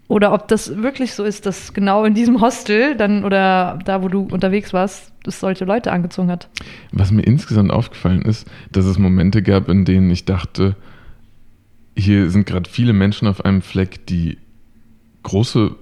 Oder 0.09 0.33
ob 0.33 0.49
das 0.49 0.83
wirklich 0.83 1.12
so 1.12 1.23
ist, 1.25 1.45
dass 1.45 1.75
genau 1.75 2.05
in 2.05 2.15
diesem 2.15 2.41
Hostel 2.41 2.97
dann 2.97 3.25
oder 3.25 3.79
da, 3.85 4.03
wo 4.03 4.09
du 4.09 4.23
unterwegs 4.23 4.73
warst, 4.73 5.12
das 5.23 5.38
solche 5.38 5.67
Leute 5.67 5.93
angezogen 5.93 6.31
hat. 6.31 6.49
Was 6.93 7.11
mir 7.11 7.23
insgesamt 7.23 7.71
aufgefallen 7.71 8.23
ist, 8.23 8.49
dass 8.73 8.87
es 8.87 8.99
Momente 8.99 9.43
gab, 9.43 9.69
in 9.69 9.85
denen 9.85 10.11
ich 10.11 10.25
dachte, 10.25 10.77
hier 11.95 12.31
sind 12.31 12.47
gerade 12.47 12.71
viele 12.71 12.95
Menschen 12.95 13.29
auf 13.29 13.45
einem 13.45 13.61
Fleck, 13.61 14.07
die 14.07 14.38
große 15.25 15.75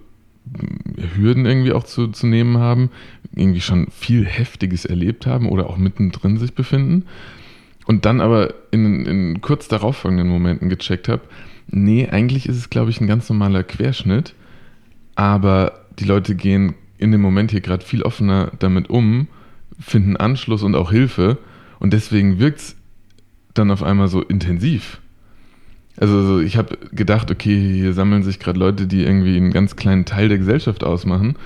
Hürden 1.16 1.46
irgendwie 1.46 1.72
auch 1.72 1.84
zu, 1.84 2.08
zu 2.08 2.26
nehmen 2.26 2.58
haben, 2.58 2.90
irgendwie 3.34 3.60
schon 3.60 3.88
viel 3.90 4.24
Heftiges 4.24 4.84
erlebt 4.84 5.26
haben 5.26 5.48
oder 5.48 5.70
auch 5.70 5.76
mittendrin 5.76 6.38
sich 6.38 6.54
befinden. 6.54 7.04
Und 7.86 8.04
dann 8.04 8.20
aber 8.20 8.54
in, 8.72 9.06
in 9.06 9.40
kurz 9.40 9.68
darauffolgenden 9.68 10.28
Momenten 10.28 10.68
gecheckt 10.68 11.08
habe, 11.08 11.22
Nee, 11.68 12.08
eigentlich 12.08 12.48
ist 12.48 12.56
es, 12.56 12.70
glaube 12.70 12.90
ich, 12.90 13.00
ein 13.00 13.06
ganz 13.06 13.28
normaler 13.28 13.62
Querschnitt. 13.62 14.34
Aber 15.14 15.86
die 15.98 16.04
Leute 16.04 16.34
gehen 16.34 16.74
in 16.98 17.12
dem 17.12 17.20
Moment 17.20 17.50
hier 17.50 17.60
gerade 17.60 17.84
viel 17.84 18.02
offener 18.02 18.52
damit 18.58 18.88
um, 18.88 19.28
finden 19.78 20.16
Anschluss 20.16 20.62
und 20.62 20.74
auch 20.74 20.90
Hilfe. 20.90 21.38
Und 21.78 21.92
deswegen 21.92 22.38
wirkt 22.38 22.60
es 22.60 22.76
dann 23.54 23.70
auf 23.70 23.82
einmal 23.82 24.08
so 24.08 24.22
intensiv. 24.22 25.00
Also 25.98 26.40
ich 26.40 26.56
habe 26.56 26.76
gedacht, 26.92 27.30
okay, 27.30 27.72
hier 27.72 27.94
sammeln 27.94 28.22
sich 28.22 28.38
gerade 28.38 28.58
Leute, 28.58 28.86
die 28.86 29.02
irgendwie 29.02 29.36
einen 29.36 29.52
ganz 29.52 29.76
kleinen 29.76 30.04
Teil 30.04 30.28
der 30.28 30.38
Gesellschaft 30.38 30.84
ausmachen 30.84 31.36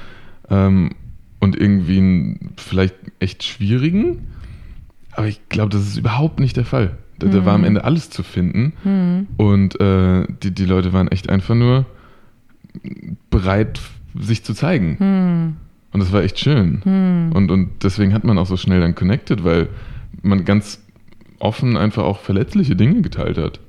ähm, 0.48 0.90
und 1.38 1.56
irgendwie 1.56 1.98
einen 1.98 2.52
vielleicht 2.56 2.96
echt 3.20 3.44
schwierigen. 3.44 4.26
Aber 5.12 5.28
ich 5.28 5.48
glaube, 5.48 5.70
das 5.70 5.82
ist 5.82 5.96
überhaupt 5.96 6.40
nicht 6.40 6.56
der 6.56 6.64
Fall. 6.64 6.96
Da, 7.20 7.28
da 7.28 7.44
war 7.44 7.54
am 7.54 7.60
mhm. 7.60 7.68
Ende 7.68 7.84
alles 7.84 8.10
zu 8.10 8.22
finden. 8.22 8.72
Mhm. 8.84 9.26
Und 9.36 9.80
äh, 9.80 10.26
die, 10.42 10.52
die 10.52 10.64
Leute 10.64 10.92
waren 10.92 11.08
echt 11.08 11.28
einfach 11.28 11.54
nur 11.54 11.86
bereit, 13.30 13.80
sich 14.18 14.44
zu 14.44 14.54
zeigen. 14.54 14.96
Mhm. 14.98 15.56
Und 15.92 16.00
das 16.00 16.12
war 16.12 16.22
echt 16.22 16.38
schön. 16.38 16.82
Mhm. 16.84 17.32
Und, 17.32 17.50
und 17.50 17.70
deswegen 17.82 18.14
hat 18.14 18.24
man 18.24 18.38
auch 18.38 18.46
so 18.46 18.56
schnell 18.56 18.80
dann 18.80 18.94
connected, 18.94 19.44
weil 19.44 19.68
man 20.22 20.44
ganz 20.44 20.82
offen 21.38 21.76
einfach 21.76 22.04
auch 22.04 22.20
verletzliche 22.20 22.76
Dinge 22.76 23.02
geteilt 23.02 23.38
hat. 23.38 23.60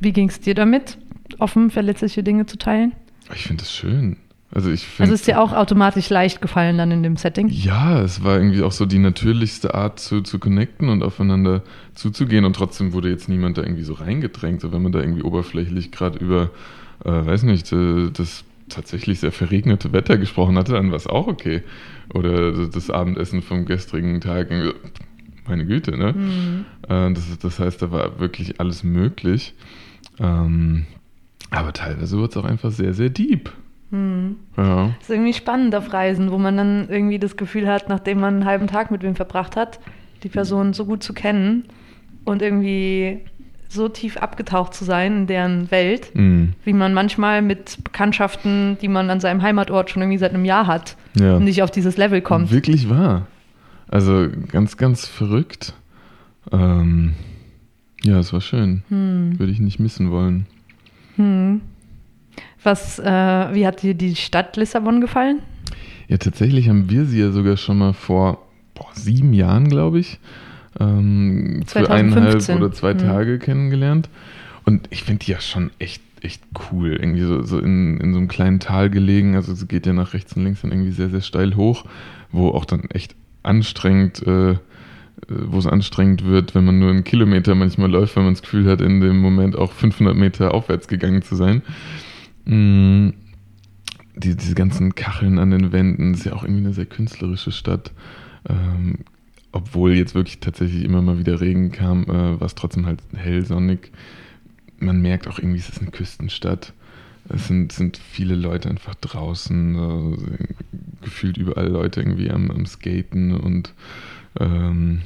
Wie 0.00 0.12
ging 0.12 0.28
es 0.28 0.40
dir 0.40 0.54
damit, 0.54 0.98
offen 1.38 1.70
verletzliche 1.70 2.22
Dinge 2.22 2.46
zu 2.46 2.58
teilen? 2.58 2.92
Ich 3.34 3.46
finde 3.46 3.62
das 3.62 3.72
schön. 3.72 4.16
Also 4.54 4.70
ich 4.70 4.86
finde. 4.86 5.02
Also 5.10 5.14
ist 5.14 5.26
dir 5.26 5.40
auch 5.40 5.52
automatisch 5.52 6.08
leicht 6.10 6.40
gefallen 6.40 6.78
dann 6.78 6.92
in 6.92 7.02
dem 7.02 7.16
Setting? 7.16 7.48
Ja, 7.48 8.00
es 8.00 8.22
war 8.22 8.36
irgendwie 8.36 8.62
auch 8.62 8.70
so 8.70 8.86
die 8.86 9.00
natürlichste 9.00 9.74
Art 9.74 9.98
zu, 9.98 10.20
zu 10.20 10.38
connecten 10.38 10.88
und 10.88 11.02
aufeinander 11.02 11.62
zuzugehen 11.94 12.44
und 12.44 12.54
trotzdem 12.54 12.92
wurde 12.92 13.10
jetzt 13.10 13.28
niemand 13.28 13.58
da 13.58 13.62
irgendwie 13.62 13.82
so 13.82 13.94
reingedrängt. 13.94 14.60
So 14.60 14.72
wenn 14.72 14.80
man 14.80 14.92
da 14.92 15.00
irgendwie 15.00 15.22
oberflächlich 15.22 15.90
gerade 15.90 16.20
über, 16.20 16.50
äh, 17.04 17.10
weiß 17.10 17.42
nicht, 17.42 17.72
äh, 17.72 18.10
das 18.12 18.44
tatsächlich 18.68 19.20
sehr 19.20 19.32
verregnete 19.32 19.92
Wetter 19.92 20.18
gesprochen 20.18 20.56
hatte, 20.56 20.74
dann 20.74 20.90
war 20.90 20.96
es 20.96 21.08
auch 21.08 21.26
okay. 21.26 21.62
Oder 22.12 22.68
das 22.68 22.90
Abendessen 22.90 23.42
vom 23.42 23.66
gestrigen 23.66 24.20
Tag. 24.20 24.50
Meine 25.46 25.66
Güte, 25.66 25.98
ne? 25.98 26.12
Mhm. 26.12 26.64
Äh, 26.88 27.12
das, 27.12 27.38
das 27.40 27.58
heißt, 27.58 27.82
da 27.82 27.90
war 27.90 28.20
wirklich 28.20 28.60
alles 28.60 28.84
möglich. 28.84 29.54
Ähm, 30.20 30.86
aber 31.50 31.72
teilweise 31.72 32.18
wird 32.18 32.30
es 32.30 32.36
auch 32.36 32.44
einfach 32.44 32.70
sehr, 32.70 32.94
sehr 32.94 33.10
deep. 33.10 33.52
Hm. 33.90 34.36
Ja. 34.56 34.90
Das 34.98 35.08
ist 35.08 35.10
irgendwie 35.10 35.34
spannend 35.34 35.74
auf 35.74 35.92
Reisen, 35.92 36.30
wo 36.30 36.38
man 36.38 36.56
dann 36.56 36.88
irgendwie 36.88 37.18
das 37.18 37.36
Gefühl 37.36 37.68
hat, 37.68 37.88
nachdem 37.88 38.20
man 38.20 38.34
einen 38.34 38.44
halben 38.44 38.66
Tag 38.66 38.90
mit 38.90 39.02
wem 39.02 39.14
verbracht 39.14 39.56
hat, 39.56 39.80
die 40.22 40.28
Person 40.28 40.72
so 40.72 40.84
gut 40.86 41.02
zu 41.02 41.12
kennen 41.12 41.64
und 42.24 42.42
irgendwie 42.42 43.20
so 43.68 43.88
tief 43.88 44.16
abgetaucht 44.16 44.74
zu 44.74 44.84
sein 44.84 45.18
in 45.18 45.26
deren 45.26 45.70
Welt, 45.70 46.14
mhm. 46.14 46.52
wie 46.64 46.72
man 46.72 46.94
manchmal 46.94 47.42
mit 47.42 47.82
Bekanntschaften, 47.82 48.78
die 48.80 48.88
man 48.88 49.10
an 49.10 49.20
seinem 49.20 49.42
Heimatort 49.42 49.90
schon 49.90 50.02
irgendwie 50.02 50.18
seit 50.18 50.32
einem 50.32 50.44
Jahr 50.44 50.66
hat, 50.66 50.96
ja. 51.18 51.38
nicht 51.38 51.62
auf 51.62 51.70
dieses 51.70 51.96
Level 51.96 52.20
kommt. 52.20 52.50
Wirklich 52.50 52.88
wahr. 52.88 53.26
Also 53.88 54.28
ganz, 54.48 54.76
ganz 54.76 55.06
verrückt. 55.06 55.74
Ähm, 56.52 57.14
ja, 58.02 58.18
es 58.18 58.32
war 58.32 58.40
schön. 58.40 58.82
Hm. 58.88 59.38
Würde 59.38 59.52
ich 59.52 59.60
nicht 59.60 59.78
missen 59.78 60.10
wollen. 60.10 60.46
Hm. 61.16 61.60
Was, 62.64 62.98
äh, 62.98 63.04
wie 63.04 63.66
hat 63.66 63.82
dir 63.82 63.94
die 63.94 64.16
Stadt 64.16 64.56
Lissabon 64.56 65.00
gefallen? 65.00 65.40
Ja, 66.08 66.16
tatsächlich 66.16 66.68
haben 66.68 66.90
wir 66.90 67.04
sie 67.04 67.20
ja 67.20 67.30
sogar 67.30 67.56
schon 67.56 67.78
mal 67.78 67.92
vor 67.92 68.42
boah, 68.74 68.88
sieben 68.94 69.32
Jahren, 69.32 69.68
glaube 69.68 70.00
ich, 70.00 70.18
ähm, 70.80 71.62
für 71.66 71.88
eineinhalb 71.90 72.48
oder 72.48 72.72
zwei 72.72 72.92
hm. 72.92 72.98
Tage 72.98 73.38
kennengelernt. 73.38 74.08
Und 74.64 74.88
ich 74.90 75.04
finde 75.04 75.24
die 75.24 75.32
ja 75.32 75.40
schon 75.40 75.70
echt, 75.78 76.02
echt 76.22 76.42
cool. 76.72 76.92
Irgendwie 76.92 77.22
so, 77.22 77.42
so 77.42 77.58
in, 77.58 78.00
in 78.00 78.12
so 78.12 78.18
einem 78.18 78.28
kleinen 78.28 78.60
Tal 78.60 78.90
gelegen. 78.90 79.36
Also 79.36 79.52
es 79.52 79.68
geht 79.68 79.86
ja 79.86 79.92
nach 79.92 80.14
rechts 80.14 80.32
und 80.34 80.44
links 80.44 80.62
dann 80.62 80.72
irgendwie 80.72 80.92
sehr, 80.92 81.10
sehr 81.10 81.20
steil 81.20 81.56
hoch, 81.56 81.84
wo 82.32 82.48
auch 82.48 82.64
dann 82.64 82.88
echt 82.90 83.14
anstrengend 83.42 84.26
äh, 84.26 84.56
äh, 85.28 85.34
wo 85.46 85.58
es 85.58 85.66
anstrengend 85.66 86.24
wird, 86.24 86.54
wenn 86.54 86.64
man 86.64 86.78
nur 86.78 86.90
einen 86.90 87.04
Kilometer 87.04 87.54
manchmal 87.54 87.90
läuft, 87.90 88.16
weil 88.16 88.24
man 88.24 88.34
das 88.34 88.42
Gefühl 88.42 88.66
hat, 88.70 88.80
in 88.80 89.00
dem 89.00 89.20
Moment 89.20 89.56
auch 89.56 89.72
500 89.72 90.16
Meter 90.16 90.54
aufwärts 90.54 90.88
gegangen 90.88 91.22
zu 91.22 91.36
sein. 91.36 91.62
Mm, 92.44 93.10
die, 94.16 94.36
diese 94.36 94.54
ganzen 94.54 94.94
Kacheln 94.94 95.38
an 95.38 95.50
den 95.50 95.72
Wänden, 95.72 96.14
ist 96.14 96.24
ja 96.24 96.34
auch 96.34 96.44
irgendwie 96.44 96.64
eine 96.64 96.74
sehr 96.74 96.86
künstlerische 96.86 97.52
Stadt. 97.52 97.92
Ähm, 98.48 98.98
obwohl 99.52 99.94
jetzt 99.94 100.14
wirklich 100.14 100.40
tatsächlich 100.40 100.84
immer 100.84 101.00
mal 101.00 101.18
wieder 101.18 101.40
Regen 101.40 101.70
kam, 101.70 102.04
äh, 102.04 102.40
war 102.40 102.46
es 102.46 102.54
trotzdem 102.54 102.86
halt 102.86 103.02
hell 103.14 103.44
sonnig. 103.44 103.92
Man 104.78 105.00
merkt 105.00 105.28
auch 105.28 105.38
irgendwie, 105.38 105.60
es 105.60 105.68
ist 105.68 105.80
eine 105.80 105.90
Küstenstadt. 105.90 106.72
Es 107.28 107.46
sind, 107.48 107.72
sind 107.72 107.96
viele 107.96 108.34
Leute 108.34 108.68
einfach 108.68 108.94
draußen, 108.96 109.76
äh, 109.76 110.54
gefühlt 111.02 111.38
überall 111.38 111.68
Leute 111.68 112.00
irgendwie 112.00 112.30
am, 112.30 112.50
am 112.50 112.66
Skaten 112.66 113.32
und 113.32 113.72
ähm, 114.38 115.02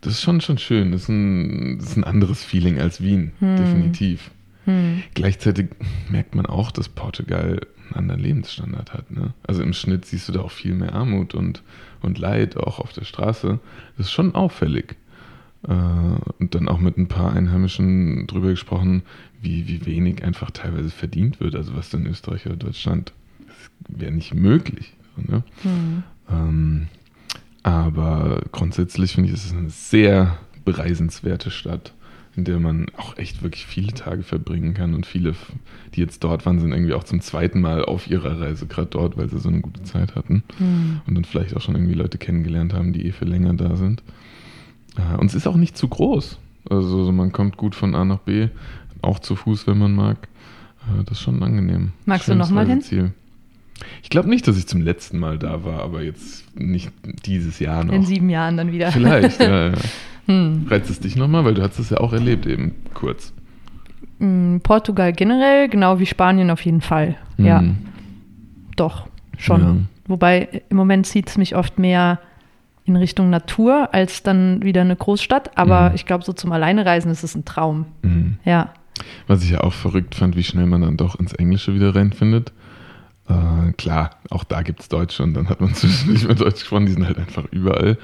das 0.00 0.14
ist 0.14 0.22
schon, 0.22 0.40
schon 0.40 0.58
schön. 0.58 0.92
Das 0.92 1.02
ist, 1.02 1.08
ein, 1.08 1.78
das 1.78 1.90
ist 1.90 1.96
ein 1.96 2.04
anderes 2.04 2.44
Feeling 2.44 2.78
als 2.78 3.02
Wien, 3.02 3.32
hm. 3.40 3.56
definitiv. 3.56 4.30
Hm. 4.64 5.02
Gleichzeitig 5.14 5.68
merkt 6.10 6.34
man 6.34 6.46
auch, 6.46 6.70
dass 6.70 6.88
Portugal 6.88 7.60
einen 7.86 7.94
anderen 7.94 8.20
Lebensstandard 8.20 8.94
hat. 8.94 9.10
Ne? 9.10 9.34
Also 9.46 9.62
im 9.62 9.72
Schnitt 9.72 10.04
siehst 10.06 10.28
du 10.28 10.32
da 10.32 10.40
auch 10.40 10.50
viel 10.50 10.74
mehr 10.74 10.94
Armut 10.94 11.34
und, 11.34 11.62
und 12.00 12.18
Leid, 12.18 12.56
auch 12.56 12.78
auf 12.78 12.92
der 12.92 13.04
Straße. 13.04 13.58
Das 13.96 14.06
ist 14.06 14.12
schon 14.12 14.34
auffällig. 14.34 14.96
Äh, 15.66 15.72
und 15.72 16.54
dann 16.54 16.68
auch 16.68 16.78
mit 16.78 16.96
ein 16.98 17.08
paar 17.08 17.32
Einheimischen 17.32 18.26
drüber 18.26 18.50
gesprochen, 18.50 19.02
wie, 19.40 19.68
wie 19.68 19.86
wenig 19.86 20.24
einfach 20.24 20.50
teilweise 20.50 20.90
verdient 20.90 21.40
wird. 21.40 21.54
Also 21.54 21.74
was 21.76 21.92
in 21.92 22.06
Österreich 22.06 22.46
oder 22.46 22.56
Deutschland, 22.56 23.12
wäre 23.88 24.12
nicht 24.12 24.34
möglich. 24.34 24.94
ne? 25.16 25.42
Hm. 25.62 26.02
Ähm, 26.30 26.86
aber 27.62 28.42
grundsätzlich 28.52 29.14
finde 29.14 29.30
ich, 29.30 29.34
es 29.34 29.46
ist 29.46 29.56
eine 29.56 29.70
sehr 29.70 30.38
bereisenswerte 30.64 31.50
Stadt, 31.50 31.94
in 32.36 32.44
der 32.44 32.58
man 32.58 32.86
auch 32.96 33.16
echt 33.16 33.42
wirklich 33.42 33.66
viele 33.66 33.92
Tage 33.92 34.22
verbringen 34.22 34.74
kann. 34.74 34.94
Und 34.94 35.06
viele, 35.06 35.34
die 35.94 36.00
jetzt 36.00 36.24
dort 36.24 36.44
waren, 36.46 36.58
sind 36.58 36.72
irgendwie 36.72 36.94
auch 36.94 37.04
zum 37.04 37.20
zweiten 37.20 37.60
Mal 37.60 37.84
auf 37.84 38.08
ihrer 38.10 38.40
Reise 38.40 38.66
gerade 38.66 38.88
dort, 38.88 39.16
weil 39.16 39.28
sie 39.28 39.38
so 39.38 39.48
eine 39.48 39.60
gute 39.60 39.82
Zeit 39.84 40.16
hatten. 40.16 40.42
Mhm. 40.58 41.00
Und 41.06 41.14
dann 41.14 41.24
vielleicht 41.24 41.56
auch 41.56 41.60
schon 41.60 41.74
irgendwie 41.76 41.94
Leute 41.94 42.18
kennengelernt 42.18 42.74
haben, 42.74 42.92
die 42.92 43.06
eh 43.06 43.12
für 43.12 43.24
länger 43.24 43.54
da 43.54 43.76
sind. 43.76 44.02
Äh, 44.96 45.16
und 45.18 45.26
es 45.26 45.34
ist 45.34 45.46
auch 45.46 45.56
nicht 45.56 45.76
zu 45.76 45.88
groß. 45.88 46.38
Also 46.68 47.12
man 47.12 47.32
kommt 47.32 47.56
gut 47.56 47.74
von 47.74 47.94
A 47.94 48.04
nach 48.04 48.20
B, 48.20 48.48
auch 49.02 49.18
zu 49.18 49.36
Fuß, 49.36 49.66
wenn 49.66 49.78
man 49.78 49.94
mag. 49.94 50.28
Äh, 50.82 51.04
das 51.04 51.18
ist 51.18 51.24
schon 51.24 51.42
angenehm. 51.42 51.92
Magst 52.04 52.26
Schönes 52.26 52.48
du 52.48 52.54
nochmal 52.54 52.66
hin? 52.66 53.12
Ich 54.02 54.08
glaube 54.08 54.28
nicht, 54.28 54.46
dass 54.46 54.56
ich 54.56 54.66
zum 54.66 54.80
letzten 54.82 55.18
Mal 55.18 55.38
da 55.38 55.64
war, 55.64 55.82
aber 55.82 56.02
jetzt 56.02 56.56
nicht 56.56 56.90
dieses 57.26 57.58
Jahr 57.58 57.84
noch. 57.84 57.92
In 57.92 58.04
sieben 58.04 58.30
Jahren 58.30 58.56
dann 58.56 58.72
wieder. 58.72 58.92
Vielleicht, 58.92 59.40
ja. 59.40 59.68
ja. 59.70 59.74
Hm. 60.26 60.66
Reizt 60.68 60.90
es 60.90 61.00
dich 61.00 61.16
nochmal, 61.16 61.44
weil 61.44 61.54
du 61.54 61.62
hast 61.62 61.78
es 61.78 61.90
ja 61.90 61.98
auch 61.98 62.12
erlebt 62.12 62.46
eben 62.46 62.74
kurz. 62.94 63.32
Hm, 64.18 64.60
Portugal 64.62 65.12
generell, 65.12 65.68
genau 65.68 65.98
wie 65.98 66.06
Spanien 66.06 66.50
auf 66.50 66.64
jeden 66.64 66.80
Fall. 66.80 67.16
Mhm. 67.36 67.46
Ja. 67.46 67.64
Doch, 68.76 69.06
schon. 69.38 69.60
Ja. 69.60 69.76
Wobei 70.06 70.62
im 70.68 70.76
Moment 70.76 71.06
zieht 71.06 71.28
es 71.28 71.36
mich 71.36 71.56
oft 71.56 71.78
mehr 71.78 72.20
in 72.84 72.96
Richtung 72.96 73.30
Natur 73.30 73.88
als 73.92 74.22
dann 74.22 74.62
wieder 74.62 74.82
eine 74.82 74.96
Großstadt. 74.96 75.56
Aber 75.56 75.90
mhm. 75.90 75.94
ich 75.94 76.06
glaube, 76.06 76.24
so 76.24 76.32
zum 76.32 76.52
Alleinereisen 76.52 77.10
ist 77.10 77.24
es 77.24 77.34
ein 77.34 77.44
Traum. 77.44 77.86
Mhm. 78.02 78.38
Ja. 78.44 78.74
Was 79.26 79.42
ich 79.42 79.50
ja 79.50 79.60
auch 79.60 79.72
verrückt 79.72 80.14
fand, 80.14 80.36
wie 80.36 80.44
schnell 80.44 80.66
man 80.66 80.82
dann 80.82 80.96
doch 80.96 81.18
ins 81.18 81.32
Englische 81.32 81.74
wieder 81.74 81.94
reinfindet. 81.94 82.52
Äh, 83.26 83.72
klar, 83.72 84.10
auch 84.28 84.44
da 84.44 84.62
gibt 84.62 84.80
es 84.80 84.88
Deutsche 84.88 85.22
und 85.22 85.34
dann 85.34 85.48
hat 85.48 85.60
man 85.60 85.74
zwischendurch 85.74 86.28
mit 86.28 86.40
Deutsch 86.40 86.60
gesprochen, 86.60 86.86
die 86.86 86.92
sind 86.92 87.06
halt 87.06 87.18
einfach 87.18 87.46
überall. 87.50 87.98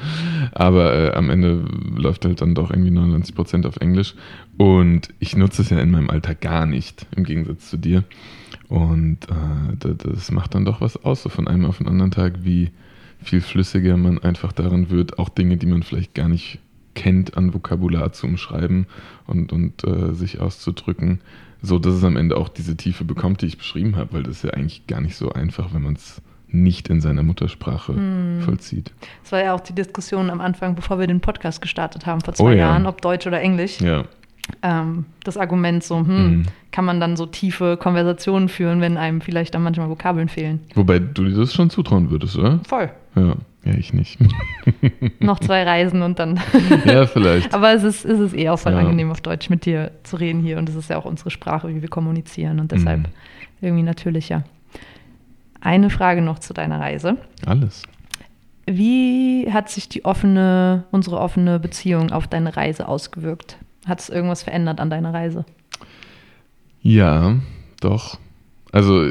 Aber 0.53 0.95
äh, 0.95 1.12
am 1.15 1.31
Ende 1.31 1.65
läuft 1.95 2.25
halt 2.25 2.41
dann 2.41 2.55
doch 2.55 2.71
irgendwie 2.71 2.91
99 2.91 3.35
Prozent 3.35 3.67
auf 3.67 3.77
Englisch. 3.77 4.15
Und 4.57 5.09
ich 5.19 5.37
nutze 5.37 5.62
es 5.62 5.71
ja 5.71 5.79
in 5.79 5.91
meinem 5.91 6.11
Alltag 6.11 6.41
gar 6.41 6.67
nicht, 6.67 7.07
im 7.15 7.25
Gegensatz 7.25 7.69
zu 7.69 7.77
dir. 7.77 8.05
Und 8.69 9.19
äh, 9.29 9.95
das 9.97 10.31
macht 10.31 10.55
dann 10.55 10.65
doch 10.65 10.81
was 10.81 11.05
aus, 11.05 11.23
so 11.23 11.29
von 11.29 11.49
einem 11.49 11.67
auf 11.67 11.79
den 11.79 11.89
anderen 11.89 12.12
Tag, 12.12 12.45
wie 12.45 12.71
viel 13.23 13.43
flüssiger 13.43 13.97
man 13.97 14.19
einfach 14.19 14.53
darin 14.53 14.89
wird, 14.89 15.19
auch 15.19 15.29
Dinge, 15.29 15.59
die 15.59 15.67
man 15.67 15.83
vielleicht 15.83 16.15
gar 16.15 16.29
nicht 16.29 16.61
kennt, 16.95 17.37
an 17.37 17.53
Vokabular 17.53 18.12
zu 18.12 18.27
umschreiben 18.27 18.87
und, 19.27 19.53
und 19.53 19.85
äh, 19.85 20.15
sich 20.15 20.41
auszudrücken 20.41 21.21
so 21.62 21.79
dass 21.79 21.95
es 21.95 22.05
am 22.05 22.17
Ende 22.17 22.37
auch 22.37 22.49
diese 22.49 22.76
Tiefe 22.76 23.05
bekommt, 23.05 23.43
die 23.43 23.47
ich 23.47 23.59
beschrieben 23.59 23.97
habe, 23.97 24.12
weil 24.14 24.23
das 24.23 24.38
ist 24.38 24.45
ja 24.45 24.50
eigentlich 24.50 24.87
gar 24.87 25.00
nicht 25.00 25.17
so 25.17 25.33
einfach, 25.33 25.75
wenn 25.75 25.83
man 25.83 25.95
es 25.95 26.21
nicht 26.49 26.88
in 26.88 27.00
seiner 27.00 27.23
Muttersprache 27.23 27.95
hm. 27.95 28.43
vollzieht. 28.45 28.93
Das 29.23 29.33
war 29.33 29.43
ja 29.43 29.55
auch 29.55 29.61
die 29.61 29.75
Diskussion 29.75 30.31
am 30.31 30.40
Anfang, 30.40 30.75
bevor 30.75 30.99
wir 30.99 31.07
den 31.07 31.21
Podcast 31.21 31.62
gestartet 31.62 32.07
haben, 32.07 32.21
vor 32.21 32.35
zwei 32.35 32.45
oh, 32.45 32.50
ja. 32.50 32.57
Jahren, 32.57 32.87
ob 32.87 33.00
Deutsch 33.00 33.26
oder 33.26 33.40
Englisch. 33.40 33.81
Ja. 33.81 34.05
Ähm, 34.62 35.06
das 35.25 35.37
Argument 35.37 35.82
so, 35.85 35.99
hm, 35.99 36.06
hm, 36.06 36.42
kann 36.73 36.85
man 36.85 37.00
dann 37.00 37.16
so 37.16 37.26
tiefe 37.26 37.76
Konversationen 37.76 38.49
führen, 38.49 38.80
wenn 38.80 38.97
einem 38.97 39.20
vielleicht 39.20 39.54
dann 39.54 39.62
manchmal 39.62 39.88
Vokabeln 39.88 40.28
fehlen. 40.28 40.61
Wobei 40.75 40.99
du 40.99 41.25
dir 41.25 41.37
das 41.37 41.54
schon 41.54 41.70
zutrauen 41.70 42.11
würdest, 42.11 42.37
oder? 42.37 42.61
Voll. 42.66 42.90
Ja. 43.14 43.37
Ja, 43.64 43.75
ich 43.75 43.92
nicht. 43.92 44.18
Noch 45.20 45.38
zwei 45.38 45.64
Reisen 45.64 46.00
und 46.00 46.18
dann. 46.18 46.40
ja, 46.87 47.06
vielleicht. 47.06 47.52
Aber 47.52 47.75
es 47.75 47.82
ist, 47.82 48.06
es 48.06 48.18
ist 48.18 48.35
eh 48.35 48.49
auch 48.49 48.59
voll 48.59 48.73
ja. 48.73 48.78
angenehm, 48.78 49.11
auf 49.11 49.20
Deutsch 49.20 49.50
mit 49.50 49.66
dir 49.66 49.90
zu 50.02 50.16
reden 50.16 50.40
hier. 50.40 50.56
Und 50.56 50.68
es 50.68 50.75
ist 50.75 50.88
ja 50.88 50.97
auch 50.97 51.04
unsere 51.04 51.30
Sprache, 51.30 51.68
wie 51.68 51.82
wir 51.82 51.88
kommunizieren. 51.88 52.59
Und 52.59 52.73
deshalb 52.73 53.00
mhm. 53.00 53.12
irgendwie 53.61 53.82
natürlicher. 53.82 54.44
Eine 55.61 55.90
Frage 55.90 56.23
noch 56.23 56.38
zu 56.38 56.54
deiner 56.54 56.80
Reise. 56.80 57.18
Alles. 57.44 57.82
Wie 58.66 59.52
hat 59.52 59.68
sich 59.68 59.90
die 59.90 60.04
offene, 60.06 60.85
unsere 60.90 61.18
offene 61.18 61.59
Beziehung 61.59 62.12
auf 62.12 62.28
deine 62.28 62.56
Reise 62.56 62.88
ausgewirkt? 62.88 63.59
Hat 63.90 63.99
es 63.99 64.09
irgendwas 64.09 64.44
verändert 64.44 64.78
an 64.78 64.88
deiner 64.88 65.12
Reise? 65.12 65.44
Ja, 66.80 67.40
doch. 67.80 68.20
Also 68.70 69.04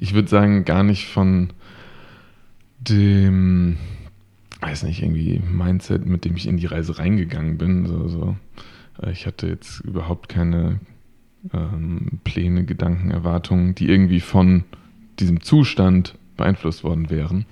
ich 0.00 0.14
würde 0.14 0.28
sagen, 0.28 0.64
gar 0.64 0.82
nicht 0.82 1.08
von 1.08 1.50
dem, 2.80 3.76
weiß 4.62 4.84
nicht, 4.84 5.02
irgendwie 5.02 5.40
Mindset, 5.40 6.06
mit 6.06 6.24
dem 6.24 6.36
ich 6.36 6.48
in 6.48 6.56
die 6.56 6.64
Reise 6.64 6.98
reingegangen 6.98 7.58
bin. 7.58 7.84
So, 7.84 8.08
so. 8.08 8.36
Äh, 9.02 9.12
ich 9.12 9.26
hatte 9.26 9.46
jetzt 9.46 9.80
überhaupt 9.80 10.30
keine 10.30 10.80
ähm, 11.52 12.20
Pläne, 12.24 12.64
Gedanken, 12.64 13.10
Erwartungen, 13.10 13.74
die 13.74 13.90
irgendwie 13.90 14.20
von 14.20 14.64
diesem 15.20 15.42
Zustand 15.42 16.14
beeinflusst 16.38 16.82
worden 16.82 17.10
wären. 17.10 17.44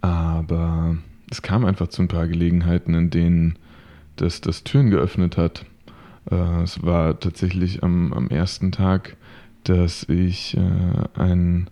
Aber 0.00 0.96
es 1.30 1.42
kam 1.42 1.66
einfach 1.66 1.88
zu 1.88 2.00
ein 2.00 2.08
paar 2.08 2.26
Gelegenheiten, 2.26 2.94
in 2.94 3.10
denen 3.10 3.58
das, 4.20 4.40
das 4.40 4.64
Türen 4.64 4.90
geöffnet 4.90 5.36
hat. 5.36 5.64
Äh, 6.30 6.62
es 6.62 6.82
war 6.82 7.18
tatsächlich 7.18 7.82
am, 7.82 8.12
am 8.12 8.28
ersten 8.28 8.72
Tag, 8.72 9.16
dass 9.64 10.04
ich 10.08 10.56
äh, 10.56 11.20
ein 11.20 11.68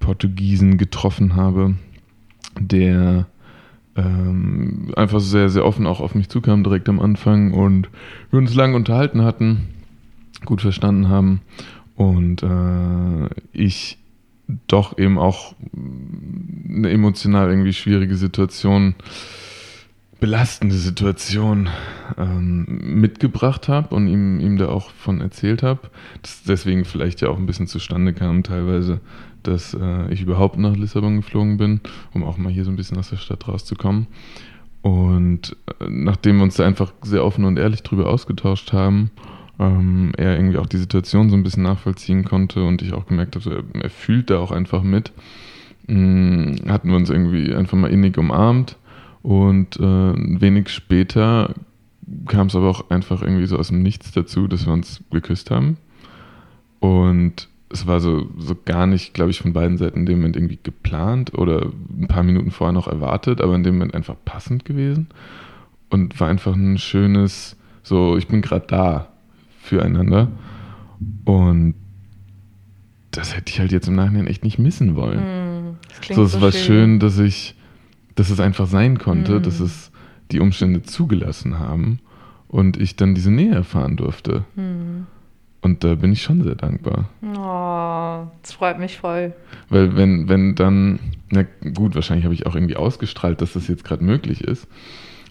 Portugiesen 0.00 0.76
getroffen 0.76 1.36
habe, 1.36 1.74
der 2.58 3.26
ähm, 3.96 4.92
einfach 4.96 5.20
sehr, 5.20 5.48
sehr 5.48 5.64
offen 5.64 5.86
auch 5.86 6.00
auf 6.00 6.14
mich 6.14 6.28
zukam 6.28 6.64
direkt 6.64 6.88
am 6.88 7.00
Anfang 7.00 7.52
und 7.52 7.88
wir 8.30 8.38
uns 8.38 8.54
lang 8.54 8.74
unterhalten 8.74 9.22
hatten, 9.22 9.68
gut 10.44 10.60
verstanden 10.60 11.08
haben 11.08 11.40
und 11.94 12.42
äh, 12.42 13.28
ich 13.52 13.98
doch 14.66 14.98
eben 14.98 15.18
auch 15.18 15.54
eine 15.72 16.90
emotional 16.90 17.48
irgendwie 17.48 17.72
schwierige 17.72 18.16
Situation, 18.16 18.94
belastende 20.20 20.76
Situation 20.76 21.68
ähm, 22.16 22.66
mitgebracht 23.00 23.68
habe 23.68 23.94
und 23.94 24.06
ihm, 24.06 24.40
ihm 24.40 24.56
da 24.56 24.68
auch 24.68 24.90
von 24.90 25.20
erzählt 25.20 25.62
habe. 25.62 25.80
Deswegen 26.46 26.84
vielleicht 26.84 27.20
ja 27.20 27.28
auch 27.28 27.36
ein 27.36 27.46
bisschen 27.46 27.66
zustande 27.66 28.12
kam 28.12 28.42
teilweise, 28.42 29.00
dass 29.42 29.74
äh, 29.74 30.12
ich 30.12 30.22
überhaupt 30.22 30.58
nach 30.58 30.76
Lissabon 30.76 31.16
geflogen 31.16 31.56
bin, 31.56 31.80
um 32.12 32.24
auch 32.24 32.38
mal 32.38 32.52
hier 32.52 32.64
so 32.64 32.70
ein 32.70 32.76
bisschen 32.76 32.98
aus 32.98 33.10
der 33.10 33.16
Stadt 33.16 33.46
rauszukommen. 33.48 34.06
Und 34.82 35.56
äh, 35.80 35.86
nachdem 35.88 36.36
wir 36.36 36.44
uns 36.44 36.56
da 36.56 36.66
einfach 36.66 36.92
sehr 37.02 37.24
offen 37.24 37.44
und 37.44 37.58
ehrlich 37.58 37.82
drüber 37.82 38.08
ausgetauscht 38.08 38.72
haben, 38.72 39.10
ähm, 39.58 40.12
er 40.16 40.36
irgendwie 40.36 40.58
auch 40.58 40.66
die 40.66 40.78
Situation 40.78 41.30
so 41.30 41.36
ein 41.36 41.42
bisschen 41.42 41.62
nachvollziehen 41.62 42.24
konnte 42.24 42.64
und 42.64 42.82
ich 42.82 42.92
auch 42.92 43.06
gemerkt 43.06 43.36
habe, 43.36 43.64
er, 43.74 43.82
er 43.82 43.90
fühlt 43.90 44.30
da 44.30 44.38
auch 44.38 44.50
einfach 44.50 44.82
mit, 44.82 45.12
mh, 45.86 45.96
mm, 45.96 46.56
hatten 46.68 46.88
wir 46.88 46.96
uns 46.96 47.10
irgendwie 47.10 47.54
einfach 47.54 47.76
mal 47.76 47.90
innig 47.90 48.18
umarmt 48.18 48.76
und 49.24 49.76
äh, 49.78 49.80
wenig 50.40 50.68
später 50.68 51.54
kam 52.26 52.48
es 52.48 52.54
aber 52.54 52.68
auch 52.68 52.90
einfach 52.90 53.22
irgendwie 53.22 53.46
so 53.46 53.58
aus 53.58 53.68
dem 53.68 53.82
Nichts 53.82 54.12
dazu, 54.12 54.46
dass 54.46 54.66
wir 54.66 54.72
uns 54.74 55.02
geküsst 55.10 55.50
haben. 55.50 55.78
Und 56.78 57.48
es 57.70 57.86
war 57.86 58.00
so, 58.00 58.28
so 58.36 58.54
gar 58.66 58.86
nicht, 58.86 59.14
glaube 59.14 59.30
ich, 59.30 59.40
von 59.40 59.54
beiden 59.54 59.78
Seiten 59.78 60.00
in 60.00 60.06
dem 60.06 60.18
Moment 60.18 60.36
irgendwie 60.36 60.58
geplant 60.62 61.32
oder 61.38 61.70
ein 61.98 62.06
paar 62.06 62.22
Minuten 62.22 62.50
vorher 62.50 62.74
noch 62.74 62.86
erwartet, 62.86 63.40
aber 63.40 63.54
in 63.54 63.62
dem 63.62 63.76
Moment 63.76 63.94
einfach 63.94 64.16
passend 64.26 64.66
gewesen. 64.66 65.08
Und 65.88 66.20
war 66.20 66.28
einfach 66.28 66.54
ein 66.54 66.76
schönes, 66.76 67.56
so, 67.82 68.18
ich 68.18 68.28
bin 68.28 68.42
gerade 68.42 68.66
da 68.66 69.08
füreinander. 69.62 70.28
Und 71.24 71.76
das 73.10 73.34
hätte 73.34 73.50
ich 73.50 73.58
halt 73.58 73.72
jetzt 73.72 73.88
im 73.88 73.94
Nachhinein 73.94 74.26
echt 74.26 74.44
nicht 74.44 74.58
missen 74.58 74.96
wollen. 74.96 75.20
Mm, 75.70 75.76
so, 76.12 76.24
es 76.24 76.32
so 76.32 76.42
war 76.42 76.52
schön. 76.52 76.60
schön, 76.60 77.00
dass 77.00 77.18
ich, 77.18 77.53
dass 78.14 78.30
es 78.30 78.40
einfach 78.40 78.66
sein 78.66 78.98
konnte, 78.98 79.40
mm. 79.40 79.42
dass 79.42 79.60
es 79.60 79.90
die 80.30 80.40
Umstände 80.40 80.82
zugelassen 80.82 81.58
haben 81.58 82.00
und 82.48 82.76
ich 82.76 82.96
dann 82.96 83.14
diese 83.14 83.30
Nähe 83.30 83.54
erfahren 83.54 83.96
durfte. 83.96 84.44
Mm. 84.54 85.06
Und 85.60 85.82
da 85.82 85.94
bin 85.94 86.12
ich 86.12 86.22
schon 86.22 86.42
sehr 86.42 86.56
dankbar. 86.56 87.08
Oh, 87.22 88.30
das 88.42 88.52
freut 88.52 88.78
mich 88.78 88.98
voll. 88.98 89.32
Weil 89.70 89.96
wenn, 89.96 90.28
wenn 90.28 90.54
dann, 90.54 90.98
na 91.30 91.44
gut, 91.72 91.94
wahrscheinlich 91.94 92.24
habe 92.24 92.34
ich 92.34 92.46
auch 92.46 92.54
irgendwie 92.54 92.76
ausgestrahlt, 92.76 93.40
dass 93.40 93.54
das 93.54 93.66
jetzt 93.68 93.82
gerade 93.82 94.04
möglich 94.04 94.42
ist. 94.42 94.68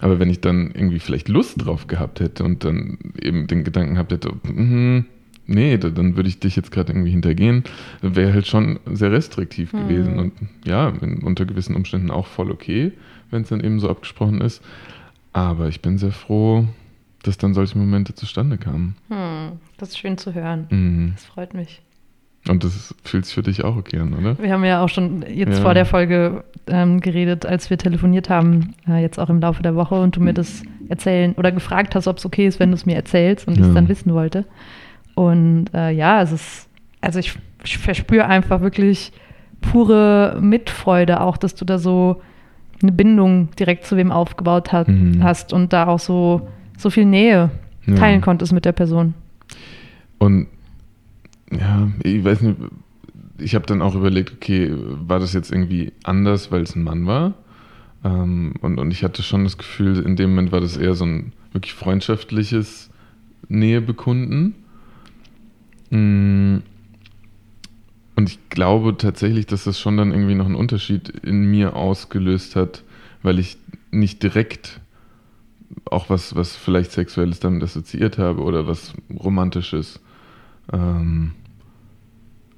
Aber 0.00 0.18
wenn 0.18 0.28
ich 0.28 0.40
dann 0.40 0.72
irgendwie 0.74 0.98
vielleicht 0.98 1.28
Lust 1.28 1.64
drauf 1.64 1.86
gehabt 1.86 2.18
hätte 2.18 2.42
und 2.42 2.64
dann 2.64 2.98
eben 3.22 3.46
den 3.46 3.62
Gedanken 3.62 3.94
gehabt 3.94 4.12
hätte, 4.12 4.32
mm, 4.42 5.06
nee, 5.46 5.76
dann 5.78 6.16
würde 6.16 6.28
ich 6.28 6.38
dich 6.38 6.56
jetzt 6.56 6.72
gerade 6.72 6.92
irgendwie 6.92 7.10
hintergehen, 7.10 7.64
wäre 8.02 8.32
halt 8.32 8.46
schon 8.46 8.78
sehr 8.86 9.12
restriktiv 9.12 9.72
hm. 9.72 9.88
gewesen. 9.88 10.18
Und 10.18 10.32
ja, 10.64 10.92
unter 11.22 11.44
gewissen 11.44 11.76
Umständen 11.76 12.10
auch 12.10 12.26
voll 12.26 12.50
okay, 12.50 12.92
wenn 13.30 13.42
es 13.42 13.48
dann 13.48 13.60
eben 13.60 13.80
so 13.80 13.88
abgesprochen 13.88 14.40
ist. 14.40 14.62
Aber 15.32 15.68
ich 15.68 15.82
bin 15.82 15.98
sehr 15.98 16.12
froh, 16.12 16.66
dass 17.22 17.38
dann 17.38 17.54
solche 17.54 17.76
Momente 17.78 18.14
zustande 18.14 18.58
kamen. 18.58 18.96
Hm, 19.08 19.58
das 19.78 19.90
ist 19.90 19.98
schön 19.98 20.18
zu 20.18 20.34
hören. 20.34 20.66
Mhm. 20.70 21.12
Das 21.14 21.24
freut 21.24 21.54
mich. 21.54 21.82
Und 22.46 22.62
das 22.62 22.94
fühlt 23.02 23.24
sich 23.24 23.34
für 23.34 23.42
dich 23.42 23.64
auch 23.64 23.76
okay 23.76 23.98
an, 23.98 24.12
oder? 24.12 24.38
Wir 24.38 24.52
haben 24.52 24.64
ja 24.64 24.84
auch 24.84 24.90
schon 24.90 25.22
jetzt 25.22 25.56
ja. 25.56 25.62
vor 25.62 25.72
der 25.72 25.86
Folge 25.86 26.44
ähm, 26.66 27.00
geredet, 27.00 27.46
als 27.46 27.70
wir 27.70 27.78
telefoniert 27.78 28.28
haben, 28.28 28.74
äh, 28.86 29.00
jetzt 29.00 29.18
auch 29.18 29.30
im 29.30 29.40
Laufe 29.40 29.62
der 29.62 29.74
Woche 29.74 29.94
und 29.94 30.16
du 30.16 30.20
mir 30.20 30.34
das 30.34 30.62
erzählen 30.88 31.32
oder 31.36 31.52
gefragt 31.52 31.94
hast, 31.94 32.06
ob 32.06 32.18
es 32.18 32.26
okay 32.26 32.46
ist, 32.46 32.60
wenn 32.60 32.68
du 32.70 32.74
es 32.74 32.84
mir 32.84 32.96
erzählst 32.96 33.48
und 33.48 33.54
ja. 33.54 33.62
ich 33.62 33.68
es 33.68 33.74
dann 33.74 33.88
wissen 33.88 34.12
wollte. 34.12 34.44
Und 35.14 35.66
äh, 35.74 35.90
ja, 35.90 36.22
es 36.22 36.32
ist, 36.32 36.68
also 37.00 37.18
ich, 37.18 37.38
ich 37.64 37.78
verspüre 37.78 38.26
einfach 38.26 38.60
wirklich 38.60 39.12
pure 39.60 40.38
Mitfreude 40.40 41.20
auch, 41.20 41.36
dass 41.36 41.54
du 41.54 41.64
da 41.64 41.78
so 41.78 42.20
eine 42.82 42.92
Bindung 42.92 43.48
direkt 43.58 43.84
zu 43.84 43.96
wem 43.96 44.10
aufgebaut 44.10 44.72
hat, 44.72 44.88
mhm. 44.88 45.22
hast 45.22 45.52
und 45.52 45.72
da 45.72 45.86
auch 45.86 46.00
so 46.00 46.48
so 46.76 46.90
viel 46.90 47.04
Nähe 47.04 47.50
ja. 47.86 47.94
teilen 47.94 48.20
konntest 48.20 48.52
mit 48.52 48.64
der 48.64 48.72
Person. 48.72 49.14
Und 50.18 50.48
ja, 51.50 51.88
ich 52.02 52.24
weiß 52.24 52.40
nicht, 52.42 52.56
ich 53.38 53.54
habe 53.54 53.66
dann 53.66 53.82
auch 53.82 53.94
überlegt, 53.94 54.32
okay, 54.32 54.72
war 54.72 55.18
das 55.18 55.32
jetzt 55.32 55.52
irgendwie 55.52 55.92
anders, 56.02 56.50
weil 56.50 56.62
es 56.62 56.74
ein 56.74 56.82
Mann 56.82 57.06
war? 57.06 57.34
Ähm, 58.04 58.54
und, 58.60 58.78
und 58.78 58.90
ich 58.90 59.02
hatte 59.04 59.22
schon 59.22 59.44
das 59.44 59.58
Gefühl, 59.58 60.00
in 60.00 60.16
dem 60.16 60.30
Moment 60.30 60.52
war 60.52 60.60
das 60.60 60.76
eher 60.76 60.94
so 60.94 61.04
ein 61.04 61.32
wirklich 61.52 61.74
freundschaftliches 61.74 62.90
Nähebekunden. 63.48 64.40
Mm. 64.40 64.54
Und 65.94 66.62
ich 68.28 68.38
glaube 68.48 68.96
tatsächlich, 68.96 69.46
dass 69.46 69.64
das 69.64 69.78
schon 69.78 69.96
dann 69.96 70.12
irgendwie 70.12 70.34
noch 70.34 70.46
einen 70.46 70.54
Unterschied 70.54 71.08
in 71.08 71.50
mir 71.50 71.76
ausgelöst 71.76 72.56
hat, 72.56 72.82
weil 73.22 73.38
ich 73.38 73.56
nicht 73.90 74.22
direkt 74.22 74.80
auch 75.86 76.10
was, 76.10 76.34
was 76.34 76.56
vielleicht 76.56 76.92
Sexuelles 76.92 77.40
damit 77.40 77.62
assoziiert 77.62 78.18
habe 78.18 78.42
oder 78.42 78.66
was 78.66 78.94
Romantisches. 79.10 80.00
Ähm, 80.72 81.32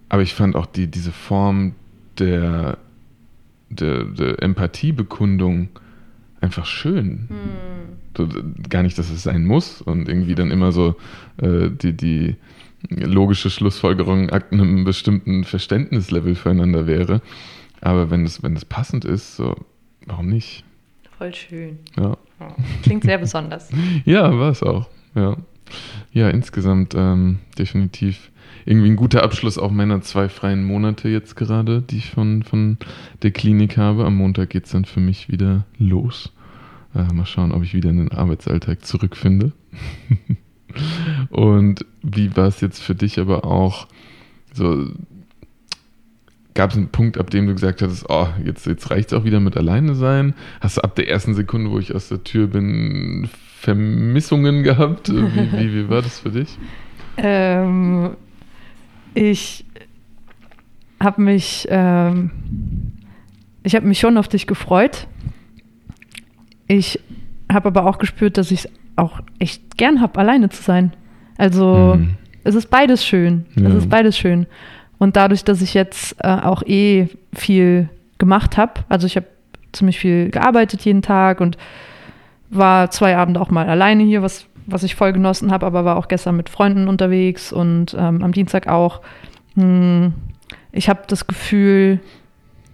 aber 0.09 0.22
ich 0.22 0.35
fand 0.35 0.57
auch 0.57 0.66
die, 0.66 0.87
diese 0.87 1.12
Form 1.12 1.75
der, 2.18 2.79
der, 3.70 4.05
der 4.05 4.42
Empathiebekundung 4.42 5.68
einfach 6.40 6.66
schön. 6.66 7.27
Hm. 7.29 7.38
So, 8.16 8.29
gar 8.70 8.83
nicht, 8.83 8.99
dass 8.99 9.11
es 9.11 9.22
sein 9.25 9.44
muss 9.44 9.83
und 9.83 10.09
irgendwie 10.09 10.35
dann 10.35 10.51
immer 10.51 10.72
so 10.72 10.96
äh, 11.38 11.68
die, 11.70 11.92
die 11.92 12.37
logische 12.91 13.51
Schlussfolgerung 13.51 14.31
ab 14.31 14.53
einem 14.53 14.85
bestimmten 14.85 15.45
Verständnislevel 15.45 16.35
füreinander 16.35 16.87
wäre. 16.87 17.21
Aber 17.81 18.11
wenn 18.11 18.25
es, 18.25 18.43
wenn 18.43 18.57
es 18.57 18.65
passend 18.65 19.05
ist, 19.05 19.37
so, 19.37 19.55
warum 20.07 20.29
nicht? 20.29 20.65
Voll 21.19 21.35
schön. 21.35 21.79
Ja. 21.97 22.17
Klingt 22.83 23.05
sehr 23.05 23.19
besonders. 23.19 23.71
ja, 24.05 24.39
war 24.39 24.51
es 24.51 24.62
auch. 24.62 24.89
Ja, 25.15 25.37
ja 26.12 26.29
insgesamt 26.29 26.95
ähm, 26.95 27.39
definitiv 27.59 28.31
irgendwie 28.67 28.91
ein 28.91 28.97
guter 28.97 29.23
Abschluss 29.23 29.59
auch 29.59 29.71
meiner 29.71 30.03
zwei 30.03 30.29
freien 30.29 30.65
Monate 30.65 31.09
jetzt 31.09 31.37
gerade, 31.37 31.83
die 31.83 31.99
ich 31.99 32.11
von, 32.11 32.43
von 32.43 32.79
der 33.23 33.31
Klinik 33.31 33.77
habe. 33.77 34.05
Am 34.05 34.17
Montag 34.17 34.51
geht 34.51 34.67
es 34.67 34.73
dann 34.73 34.85
für 34.85 35.01
mich 35.01 35.31
wieder 35.31 35.65
los. 35.79 36.33
Äh, 36.95 37.12
mal 37.12 37.27
schauen, 37.27 37.53
ob 37.53 37.62
ich 37.62 37.75
wieder 37.75 37.91
in 37.91 37.99
den 37.99 38.12
Arbeitsalltag 38.12 38.85
zurückfinde. 38.85 39.53
Und 41.31 41.85
wie 42.03 42.37
war 42.37 42.47
es 42.47 42.61
jetzt 42.61 42.83
für 42.83 42.95
dich 42.95 43.19
aber 43.19 43.45
auch 43.45 43.87
so 44.53 44.87
gab 46.57 46.71
es 46.71 46.77
einen 46.77 46.89
Punkt, 46.89 47.19
ab 47.19 47.31
dem 47.31 47.47
du 47.47 47.53
gesagt 47.53 47.83
hattest, 47.83 48.07
oh, 48.09 48.27
jetzt, 48.45 48.67
jetzt 48.67 48.91
reicht 48.91 49.12
es 49.12 49.19
auch 49.19 49.25
wieder 49.25 49.39
mit 49.39 49.57
alleine 49.57 49.95
sein? 49.95 50.35
Hast 50.61 50.79
du 50.79 50.81
ab 50.81 50.97
der 50.97 51.09
ersten 51.09 51.35
Sekunde, 51.35 51.71
wo 51.71 51.79
ich 51.79 51.95
aus 51.95 52.09
der 52.09 52.25
Tür 52.25 52.49
bin, 52.49 53.29
Vermissungen 53.61 54.65
gehabt? 54.65 55.11
Wie, 55.11 55.53
wie, 55.53 55.75
wie 55.75 55.89
war 55.89 56.03
das 56.03 56.21
für 56.21 56.31
dich? 56.31 56.59
Ähm, 57.19 58.17
ich 59.15 59.65
habe 60.99 61.21
mich, 61.23 61.67
ähm, 61.71 62.31
ich 63.62 63.77
habe 63.77 63.87
mich 63.87 64.01
schon 64.01 64.17
auf 64.17 64.29
dich 64.29 64.47
gefreut. 64.47 65.07
Ich 66.67 67.01
habe 67.53 67.69
aber 67.69 67.87
auch 67.87 67.99
gespürt, 67.99 68.39
dass 68.39 68.51
ich 68.51 68.65
es 68.65 68.69
auch 68.97 69.21
echt 69.39 69.77
gern 69.77 70.01
habe, 70.01 70.19
alleine 70.19 70.49
zu 70.49 70.63
sein. 70.63 70.93
Also 71.39 71.97
mhm. 71.99 72.15
es 72.45 72.55
ist 72.55 72.71
beides 72.71 73.05
schön. 73.05 73.47
Ja. 73.55 73.69
Es 73.69 73.75
ist 73.75 73.91
beides 73.91 74.19
schön. 74.19 74.47
Und 74.99 75.17
dadurch, 75.17 75.45
dass 75.45 75.61
ich 75.61 75.75
jetzt 75.75 76.17
äh, 76.23 76.29
auch 76.29 76.63
eh 76.63 77.09
viel 77.35 77.89
gemacht 78.19 78.57
habe, 78.57 78.85
also 78.89 79.07
ich 79.07 79.17
habe 79.17 79.27
ziemlich 79.73 79.99
viel 79.99 80.31
gearbeitet 80.31 80.85
jeden 80.85 81.03
Tag 81.03 81.41
und 81.41 81.59
war 82.49 82.91
zwei 82.91 83.17
Abende 83.17 83.41
auch 83.41 83.51
mal 83.51 83.69
alleine 83.69 84.03
hier, 84.05 84.23
was, 84.23 84.47
was 84.67 84.83
ich 84.83 84.95
voll 84.95 85.13
genossen 85.13 85.53
habe, 85.53 85.67
aber 85.67 85.85
war 85.85 85.97
auch 85.97 86.09
gestern 86.09 86.37
mit 86.37 86.49
Freunden 86.49 86.89
unterwegs 86.89 87.53
und 87.53 87.95
ähm, 87.99 88.23
am 88.23 88.33
Dienstag 88.33 88.69
auch. 88.69 89.03
Hm, 89.55 90.15
ich 90.73 90.89
habe 90.89 91.03
das 91.09 91.27
Gefühl, 91.27 92.01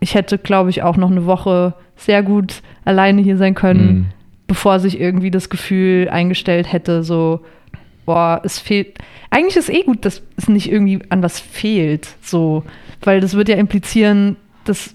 ich 0.00 0.14
hätte, 0.14 0.38
glaube 0.38 0.70
ich, 0.70 0.82
auch 0.82 0.96
noch 0.96 1.10
eine 1.10 1.26
Woche 1.26 1.74
sehr 1.96 2.22
gut 2.22 2.62
alleine 2.84 3.22
hier 3.22 3.36
sein 3.36 3.54
können, 3.54 3.86
mhm. 3.86 4.06
Bevor 4.52 4.80
sich 4.80 5.00
irgendwie 5.00 5.30
das 5.30 5.48
Gefühl 5.48 6.10
eingestellt 6.10 6.70
hätte, 6.70 7.02
so, 7.02 7.40
boah, 8.04 8.42
es 8.44 8.58
fehlt. 8.58 8.98
Eigentlich 9.30 9.56
ist 9.56 9.70
eh 9.70 9.82
gut, 9.82 10.04
dass 10.04 10.20
es 10.36 10.46
nicht 10.46 10.70
irgendwie 10.70 11.00
an 11.08 11.22
was 11.22 11.40
fehlt, 11.40 12.06
so, 12.20 12.62
weil 13.00 13.22
das 13.22 13.32
wird 13.34 13.48
ja 13.48 13.56
implizieren, 13.56 14.36
dass 14.66 14.94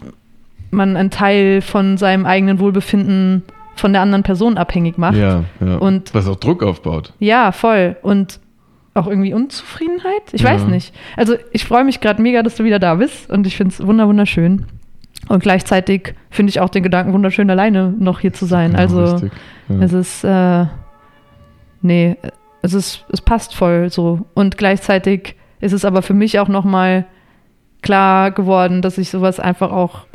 man 0.69 0.95
einen 0.95 1.09
Teil 1.09 1.61
von 1.61 1.97
seinem 1.97 2.27
eigenen 2.27 2.59
Wohlbefinden 2.59 3.41
von 3.75 3.93
der 3.93 4.03
anderen 4.03 4.21
Person 4.21 4.59
abhängig 4.59 4.99
macht. 4.99 5.17
Ja, 5.17 5.43
ja. 5.59 5.77
Und 5.77 6.13
was 6.13 6.27
auch 6.27 6.35
Druck 6.35 6.61
aufbaut. 6.61 7.13
Ja, 7.17 7.51
voll. 7.51 7.95
Und 8.03 8.39
auch 8.93 9.07
irgendwie 9.07 9.33
Unzufriedenheit. 9.33 10.21
Ich 10.33 10.41
Ja. 10.41 10.51
weiß 10.51 10.65
nicht. 10.67 10.93
Also 11.15 11.35
ich 11.51 11.65
freue 11.65 11.83
mich 11.83 11.99
gerade 11.99 12.21
mega, 12.21 12.43
dass 12.43 12.55
du 12.57 12.63
wieder 12.63 12.77
da 12.77 12.93
bist 12.93 13.27
und 13.31 13.47
ich 13.47 13.57
finde 13.57 13.73
es 13.73 13.85
wunder 13.87 14.07
wunderschön. 14.07 14.65
Und 15.29 15.41
gleichzeitig 15.43 16.13
finde 16.29 16.49
ich 16.51 16.59
auch 16.59 16.69
den 16.69 16.83
Gedanken 16.83 17.11
wunderschön, 17.13 17.49
alleine 17.49 17.93
noch 17.97 18.19
hier 18.21 18.33
zu 18.33 18.45
sein. 18.45 18.71
Genau, 18.71 18.81
also 18.81 19.03
richtig. 19.15 19.31
Ja. 19.69 19.75
es 19.81 19.93
ist, 19.93 20.23
äh, 20.23 20.65
nee, 21.81 22.15
es 22.61 22.73
ist, 22.73 23.05
es 23.11 23.21
passt 23.21 23.53
voll 23.55 23.89
so. 23.89 24.25
Und 24.33 24.57
gleichzeitig 24.57 25.35
ist 25.59 25.73
es 25.73 25.83
aber 25.85 26.01
für 26.01 26.13
mich 26.13 26.39
auch 26.39 26.47
nochmal 26.47 27.05
klar 27.81 28.31
geworden, 28.31 28.81
dass 28.81 28.97
ich 28.97 29.09
sowas 29.09 29.39
einfach 29.39 29.71
auch 29.71 30.05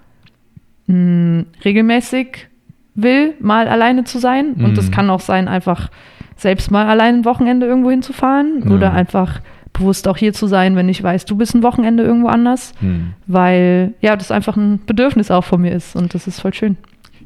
mh, 0.87 1.45
regelmäßig 1.65 2.49
will, 2.95 3.35
mal 3.41 3.69
alleine 3.69 4.05
zu 4.05 4.19
sein. 4.19 4.55
Und 4.55 4.77
das 4.77 4.89
Mhm. 4.89 4.93
kann 4.93 5.11
auch 5.11 5.21
sein, 5.21 5.49
einfach 5.49 5.91
selbst 6.37 6.71
mal 6.71 6.87
allein 6.87 7.17
ein 7.17 7.25
Wochenende 7.25 7.67
irgendwo 7.67 7.91
hinzufahren 7.91 8.63
Ja. 8.67 8.71
oder 8.75 8.93
einfach 8.93 9.41
bewusst 9.83 10.09
auch 10.09 10.17
hier 10.17 10.33
zu 10.33 10.47
sein, 10.47 10.77
wenn 10.77 10.89
ich 10.89 11.03
weiß, 11.03 11.25
du 11.27 11.37
bist 11.37 11.55
ein 11.55 11.63
Wochenende 11.63 12.03
irgendwo 12.03 12.29
anders, 12.29 12.73
Hm. 12.81 13.15
weil 13.27 13.95
ja, 14.01 14.17
das 14.17 14.31
einfach 14.31 14.57
ein 14.57 14.81
Bedürfnis 14.87 15.31
auch 15.31 15.45
von 15.45 15.61
mir 15.61 15.73
ist 15.73 15.97
und 15.97 16.15
das 16.15 16.27
ist 16.27 16.41
voll 16.41 16.55
schön. 16.55 16.77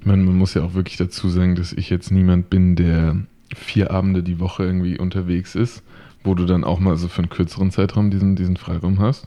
Ich 0.01 0.07
meine, 0.07 0.23
man 0.23 0.37
muss 0.37 0.55
ja 0.55 0.63
auch 0.63 0.75
wirklich 0.75 0.97
dazu 0.97 1.29
sagen, 1.29 1.55
dass 1.55 1.73
ich 1.73 1.91
jetzt 1.91 2.11
niemand 2.11 2.51
bin, 2.51 2.77
der 2.77 3.17
vier 3.55 3.91
Abende 3.91 4.23
die 4.23 4.41
Woche 4.41 4.65
irgendwie 4.65 4.99
unterwegs 4.99 5.55
ist, 5.55 5.83
wo 6.25 6.35
du 6.35 6.45
dann 6.47 6.65
auch 6.65 6.81
mal 6.81 6.97
so 6.97 7.09
für 7.09 7.23
einen 7.23 7.29
kürzeren 7.29 7.71
Zeitraum 7.71 8.11
diesen, 8.11 8.37
diesen 8.37 8.57
Freiraum 8.57 8.99
hast. 9.01 9.25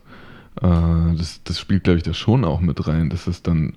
Äh, 0.62 0.68
das, 1.18 1.42
das 1.44 1.60
spielt, 1.60 1.84
glaube 1.84 1.98
ich, 1.98 2.04
da 2.04 2.14
schon 2.14 2.44
auch 2.46 2.62
mit 2.62 2.88
rein, 2.88 3.10
dass 3.10 3.28
es 3.28 3.44
dann 3.44 3.74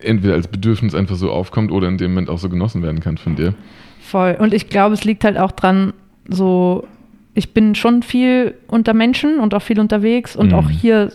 entweder 0.00 0.34
als 0.34 0.48
Bedürfnis 0.48 0.94
einfach 0.94 1.16
so 1.16 1.30
aufkommt 1.30 1.70
oder 1.70 1.88
in 1.88 1.98
dem 1.98 2.12
Moment 2.12 2.30
auch 2.30 2.38
so 2.38 2.48
genossen 2.48 2.82
werden 2.82 3.00
kann 3.00 3.18
von 3.18 3.36
dir. 3.36 3.54
Voll. 4.00 4.36
Und 4.38 4.52
ich 4.54 4.68
glaube, 4.68 4.94
es 4.94 5.04
liegt 5.04 5.24
halt 5.24 5.38
auch 5.38 5.52
dran, 5.52 5.92
so, 6.28 6.86
ich 7.34 7.52
bin 7.52 7.74
schon 7.74 8.02
viel 8.02 8.54
unter 8.68 8.94
Menschen 8.94 9.38
und 9.40 9.54
auch 9.54 9.62
viel 9.62 9.80
unterwegs 9.80 10.36
und 10.36 10.48
Mhm. 10.48 10.54
auch 10.54 10.70
hier. 10.70 11.12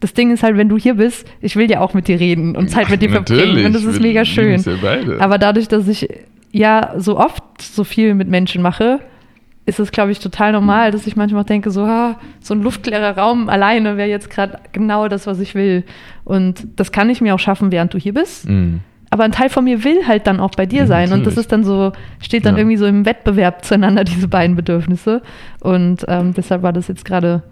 Das 0.00 0.14
Ding 0.14 0.32
ist 0.32 0.42
halt, 0.42 0.56
wenn 0.56 0.68
du 0.68 0.76
hier 0.76 0.94
bist, 0.94 1.26
ich 1.40 1.54
will 1.54 1.70
ja 1.70 1.80
auch 1.80 1.94
mit 1.94 2.08
dir 2.08 2.18
reden 2.18 2.56
und 2.56 2.68
Zeit 2.70 2.90
mit 2.90 3.00
dir 3.02 3.10
verbringen. 3.10 3.66
Und 3.66 3.72
das 3.72 3.84
ist 3.84 4.00
mega 4.00 4.24
schön. 4.24 4.60
Ja. 4.60 5.18
Aber 5.20 5.38
dadurch, 5.38 5.68
dass 5.68 5.86
ich 5.86 6.08
ja 6.50 6.94
so 6.96 7.16
oft 7.18 7.44
so 7.60 7.84
viel 7.84 8.14
mit 8.14 8.28
Menschen 8.28 8.62
mache, 8.62 8.98
ist 9.64 9.78
es, 9.78 9.92
glaube 9.92 10.10
ich, 10.10 10.18
total 10.18 10.50
normal, 10.50 10.90
dass 10.90 11.06
ich 11.06 11.14
manchmal 11.14 11.44
denke, 11.44 11.70
so, 11.70 11.82
ah, 11.82 12.18
so 12.40 12.52
ein 12.52 12.62
luftleerer 12.62 13.16
Raum 13.16 13.48
alleine 13.48 13.96
wäre 13.96 14.08
jetzt 14.08 14.28
gerade 14.28 14.58
genau 14.72 15.06
das, 15.06 15.28
was 15.28 15.38
ich 15.38 15.54
will. 15.54 15.84
Und 16.24 16.66
das 16.74 16.90
kann 16.90 17.08
ich 17.08 17.20
mir 17.20 17.32
auch 17.32 17.38
schaffen, 17.38 17.70
während 17.70 17.94
du 17.94 17.98
hier 17.98 18.12
bist. 18.14 18.48
Mhm. 18.48 18.80
Aber 19.12 19.24
ein 19.24 19.32
Teil 19.32 19.50
von 19.50 19.64
mir 19.64 19.84
will 19.84 20.06
halt 20.08 20.26
dann 20.26 20.40
auch 20.40 20.52
bei 20.56 20.64
dir 20.66 20.80
Ja, 20.80 20.86
sein. 20.86 21.12
Und 21.12 21.20
das 21.26 21.36
natürlich. 21.36 21.38
ist 21.38 21.52
dann 21.52 21.64
so, 21.64 21.92
steht 22.20 22.46
dann 22.46 22.54
Ja. 22.54 22.60
irgendwie 22.60 22.78
so 22.78 22.86
im 22.86 23.04
Wettbewerb 23.04 23.62
zueinander, 23.64 24.04
diese 24.04 24.26
beiden 24.26 24.56
Bedürfnisse. 24.56 25.20
Und 25.60 26.04
ähm, 26.08 26.32
deshalb 26.34 26.62
war 26.62 26.72
das 26.72 26.88
jetzt 26.88 27.04
gerade 27.04 27.42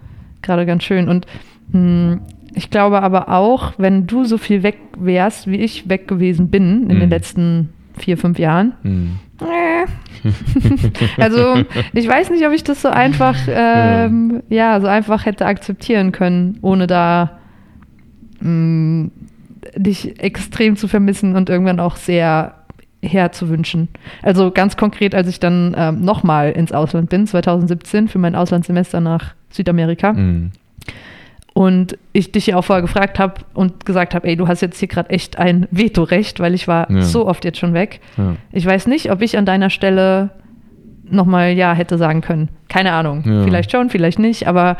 gerade 0.41 0.65
ganz 0.65 0.83
schön. 0.83 1.07
Und 1.07 1.27
mh, 1.71 2.17
ich 2.55 2.69
glaube 2.71 3.01
aber 3.03 3.29
auch, 3.29 3.73
wenn 3.77 4.07
du 4.07 4.25
so 4.25 4.37
viel 4.39 4.63
weg 4.63 4.77
wärst, 4.97 5.45
wie 5.49 5.57
ich 5.57 5.87
weg 5.87 6.07
gewesen 6.07 6.49
bin 6.49 6.89
in 6.89 6.95
Mhm. 6.97 6.99
den 7.01 7.09
letzten 7.11 7.69
vier, 7.97 8.17
fünf 8.17 8.39
Jahren, 8.39 8.73
Mhm. 8.81 9.19
äh. 9.41 9.85
also 11.21 11.63
ich 11.93 12.07
weiß 12.07 12.31
nicht, 12.31 12.45
ob 12.47 12.53
ich 12.53 12.63
das 12.63 12.81
so 12.81 12.89
einfach, 12.89 13.35
ähm, 13.47 14.41
ja. 14.49 14.79
so 14.81 14.87
einfach 14.87 15.25
hätte 15.27 15.45
akzeptieren 15.45 16.11
können, 16.11 16.57
ohne 16.63 16.87
da 16.87 17.37
mh, 18.39 19.09
dich 19.75 20.19
extrem 20.21 20.75
zu 20.75 20.87
vermissen 20.87 21.35
und 21.35 21.49
irgendwann 21.49 21.79
auch 21.79 21.95
sehr 21.95 22.55
herzuwünschen. 23.03 23.87
Also 24.21 24.51
ganz 24.51 24.77
konkret, 24.77 25.15
als 25.15 25.27
ich 25.27 25.39
dann 25.39 25.73
ähm, 25.77 26.01
nochmal 26.01 26.51
ins 26.51 26.71
Ausland 26.71 27.09
bin, 27.09 27.25
2017, 27.25 28.07
für 28.07 28.19
mein 28.19 28.35
Auslandssemester 28.35 28.99
nach 28.99 29.33
Südamerika 29.49 30.13
Mhm. 30.13 30.51
und 31.53 31.97
ich 32.13 32.31
dich 32.31 32.47
ja 32.47 32.57
auch 32.57 32.63
vorher 32.63 32.81
gefragt 32.81 33.19
habe 33.19 33.41
und 33.53 33.85
gesagt 33.85 34.13
habe, 34.15 34.27
ey, 34.27 34.35
du 34.35 34.47
hast 34.47 34.61
jetzt 34.61 34.79
hier 34.79 34.87
gerade 34.87 35.09
echt 35.09 35.37
ein 35.37 35.67
Vetorecht, 35.71 36.39
weil 36.39 36.53
ich 36.53 36.67
war 36.67 36.89
Ja. 36.91 37.01
so 37.01 37.27
oft 37.27 37.43
jetzt 37.43 37.57
schon 37.59 37.73
weg. 37.73 37.99
Ja. 38.17 38.35
Ich 38.51 38.65
weiß 38.65 38.87
nicht, 38.87 39.11
ob 39.11 39.21
ich 39.21 39.37
an 39.37 39.45
deiner 39.45 39.69
Stelle 39.69 40.29
nochmal 41.09 41.51
Ja 41.51 41.73
hätte 41.73 41.97
sagen 41.97 42.21
können. 42.21 42.49
Keine 42.69 42.93
Ahnung. 42.93 43.23
Ja. 43.25 43.43
Vielleicht 43.43 43.71
schon, 43.71 43.89
vielleicht 43.89 44.19
nicht, 44.19 44.47
aber 44.47 44.77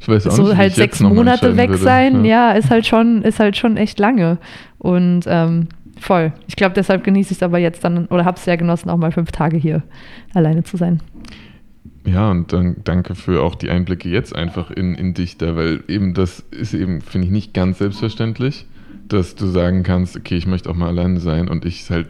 Ich 0.00 0.08
weiß 0.08 0.26
auch 0.26 0.32
so 0.32 0.42
nicht, 0.48 0.56
halt 0.56 0.74
sechs 0.74 1.00
Monate 1.00 1.56
weg 1.56 1.70
würde. 1.70 1.82
sein, 1.82 2.24
ja. 2.24 2.52
ist 2.52 2.70
halt 2.70 2.86
schon, 2.86 3.22
ist 3.22 3.40
halt 3.40 3.56
schon 3.56 3.76
echt 3.76 3.98
lange. 3.98 4.38
Und 4.78 5.22
ähm, 5.26 5.68
voll. 5.98 6.32
Ich 6.46 6.56
glaube, 6.56 6.74
deshalb 6.74 7.04
genieße 7.04 7.32
ich 7.32 7.38
es 7.38 7.42
aber 7.42 7.58
jetzt 7.58 7.82
dann, 7.84 8.06
oder 8.06 8.24
habe 8.24 8.36
es 8.36 8.44
sehr 8.44 8.56
genossen, 8.56 8.90
auch 8.90 8.96
mal 8.98 9.12
fünf 9.12 9.32
Tage 9.32 9.56
hier 9.56 9.82
alleine 10.34 10.64
zu 10.64 10.76
sein. 10.76 11.00
Ja, 12.04 12.30
und 12.30 12.52
dann 12.52 12.76
danke 12.84 13.14
für 13.14 13.42
auch 13.42 13.56
die 13.56 13.68
Einblicke 13.68 14.08
jetzt 14.08 14.34
einfach 14.34 14.70
in, 14.70 14.94
in 14.94 15.14
dich 15.14 15.38
da, 15.38 15.56
weil 15.56 15.82
eben 15.88 16.14
das 16.14 16.40
ist 16.52 16.72
eben, 16.72 17.00
finde 17.00 17.26
ich, 17.26 17.32
nicht 17.32 17.52
ganz 17.52 17.78
selbstverständlich, 17.78 18.66
dass 19.08 19.34
du 19.34 19.46
sagen 19.46 19.82
kannst, 19.82 20.16
okay, 20.16 20.36
ich 20.36 20.46
möchte 20.46 20.70
auch 20.70 20.76
mal 20.76 20.88
alleine 20.88 21.18
sein 21.18 21.48
und 21.48 21.64
ich 21.64 21.82
es 21.82 21.90
halt 21.90 22.08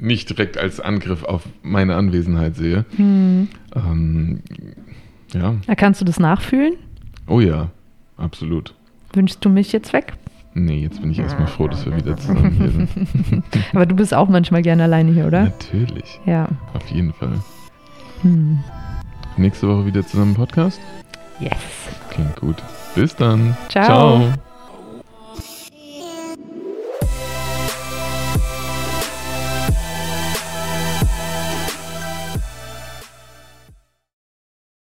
nicht 0.00 0.30
direkt 0.30 0.58
als 0.58 0.80
Angriff 0.80 1.24
auf 1.24 1.42
meine 1.62 1.96
Anwesenheit 1.96 2.56
sehe. 2.56 2.84
Hm. 2.96 3.48
Ähm, 3.74 4.40
ja, 5.32 5.54
Ja, 5.66 5.74
kannst 5.74 6.00
du 6.00 6.04
das 6.04 6.20
nachfühlen? 6.20 6.74
Oh 7.26 7.40
ja, 7.40 7.68
absolut. 8.16 8.74
Wünschst 9.12 9.44
du 9.44 9.48
mich 9.48 9.72
jetzt 9.72 9.92
weg? 9.92 10.14
Nee, 10.54 10.82
jetzt 10.82 11.00
bin 11.00 11.10
ich 11.10 11.18
erstmal 11.18 11.48
froh, 11.48 11.66
dass 11.66 11.84
wir 11.84 11.96
wieder 11.96 12.16
zusammen 12.16 12.52
hier 12.52 12.70
sind. 12.70 12.88
Aber 13.72 13.86
du 13.86 13.96
bist 13.96 14.14
auch 14.14 14.28
manchmal 14.28 14.62
gerne 14.62 14.84
alleine 14.84 15.12
hier, 15.12 15.26
oder? 15.26 15.44
Natürlich, 15.44 16.20
Ja. 16.26 16.48
auf 16.74 16.86
jeden 16.90 17.12
Fall. 17.12 17.40
Hm. 18.22 18.58
Nächste 19.36 19.68
Woche 19.68 19.84
wieder 19.86 20.06
zusammen 20.06 20.34
Podcast? 20.34 20.80
Yes. 21.40 21.50
Klingt 22.10 22.36
gut. 22.36 22.56
Bis 22.94 23.16
dann. 23.16 23.56
Ciao. 23.68 24.32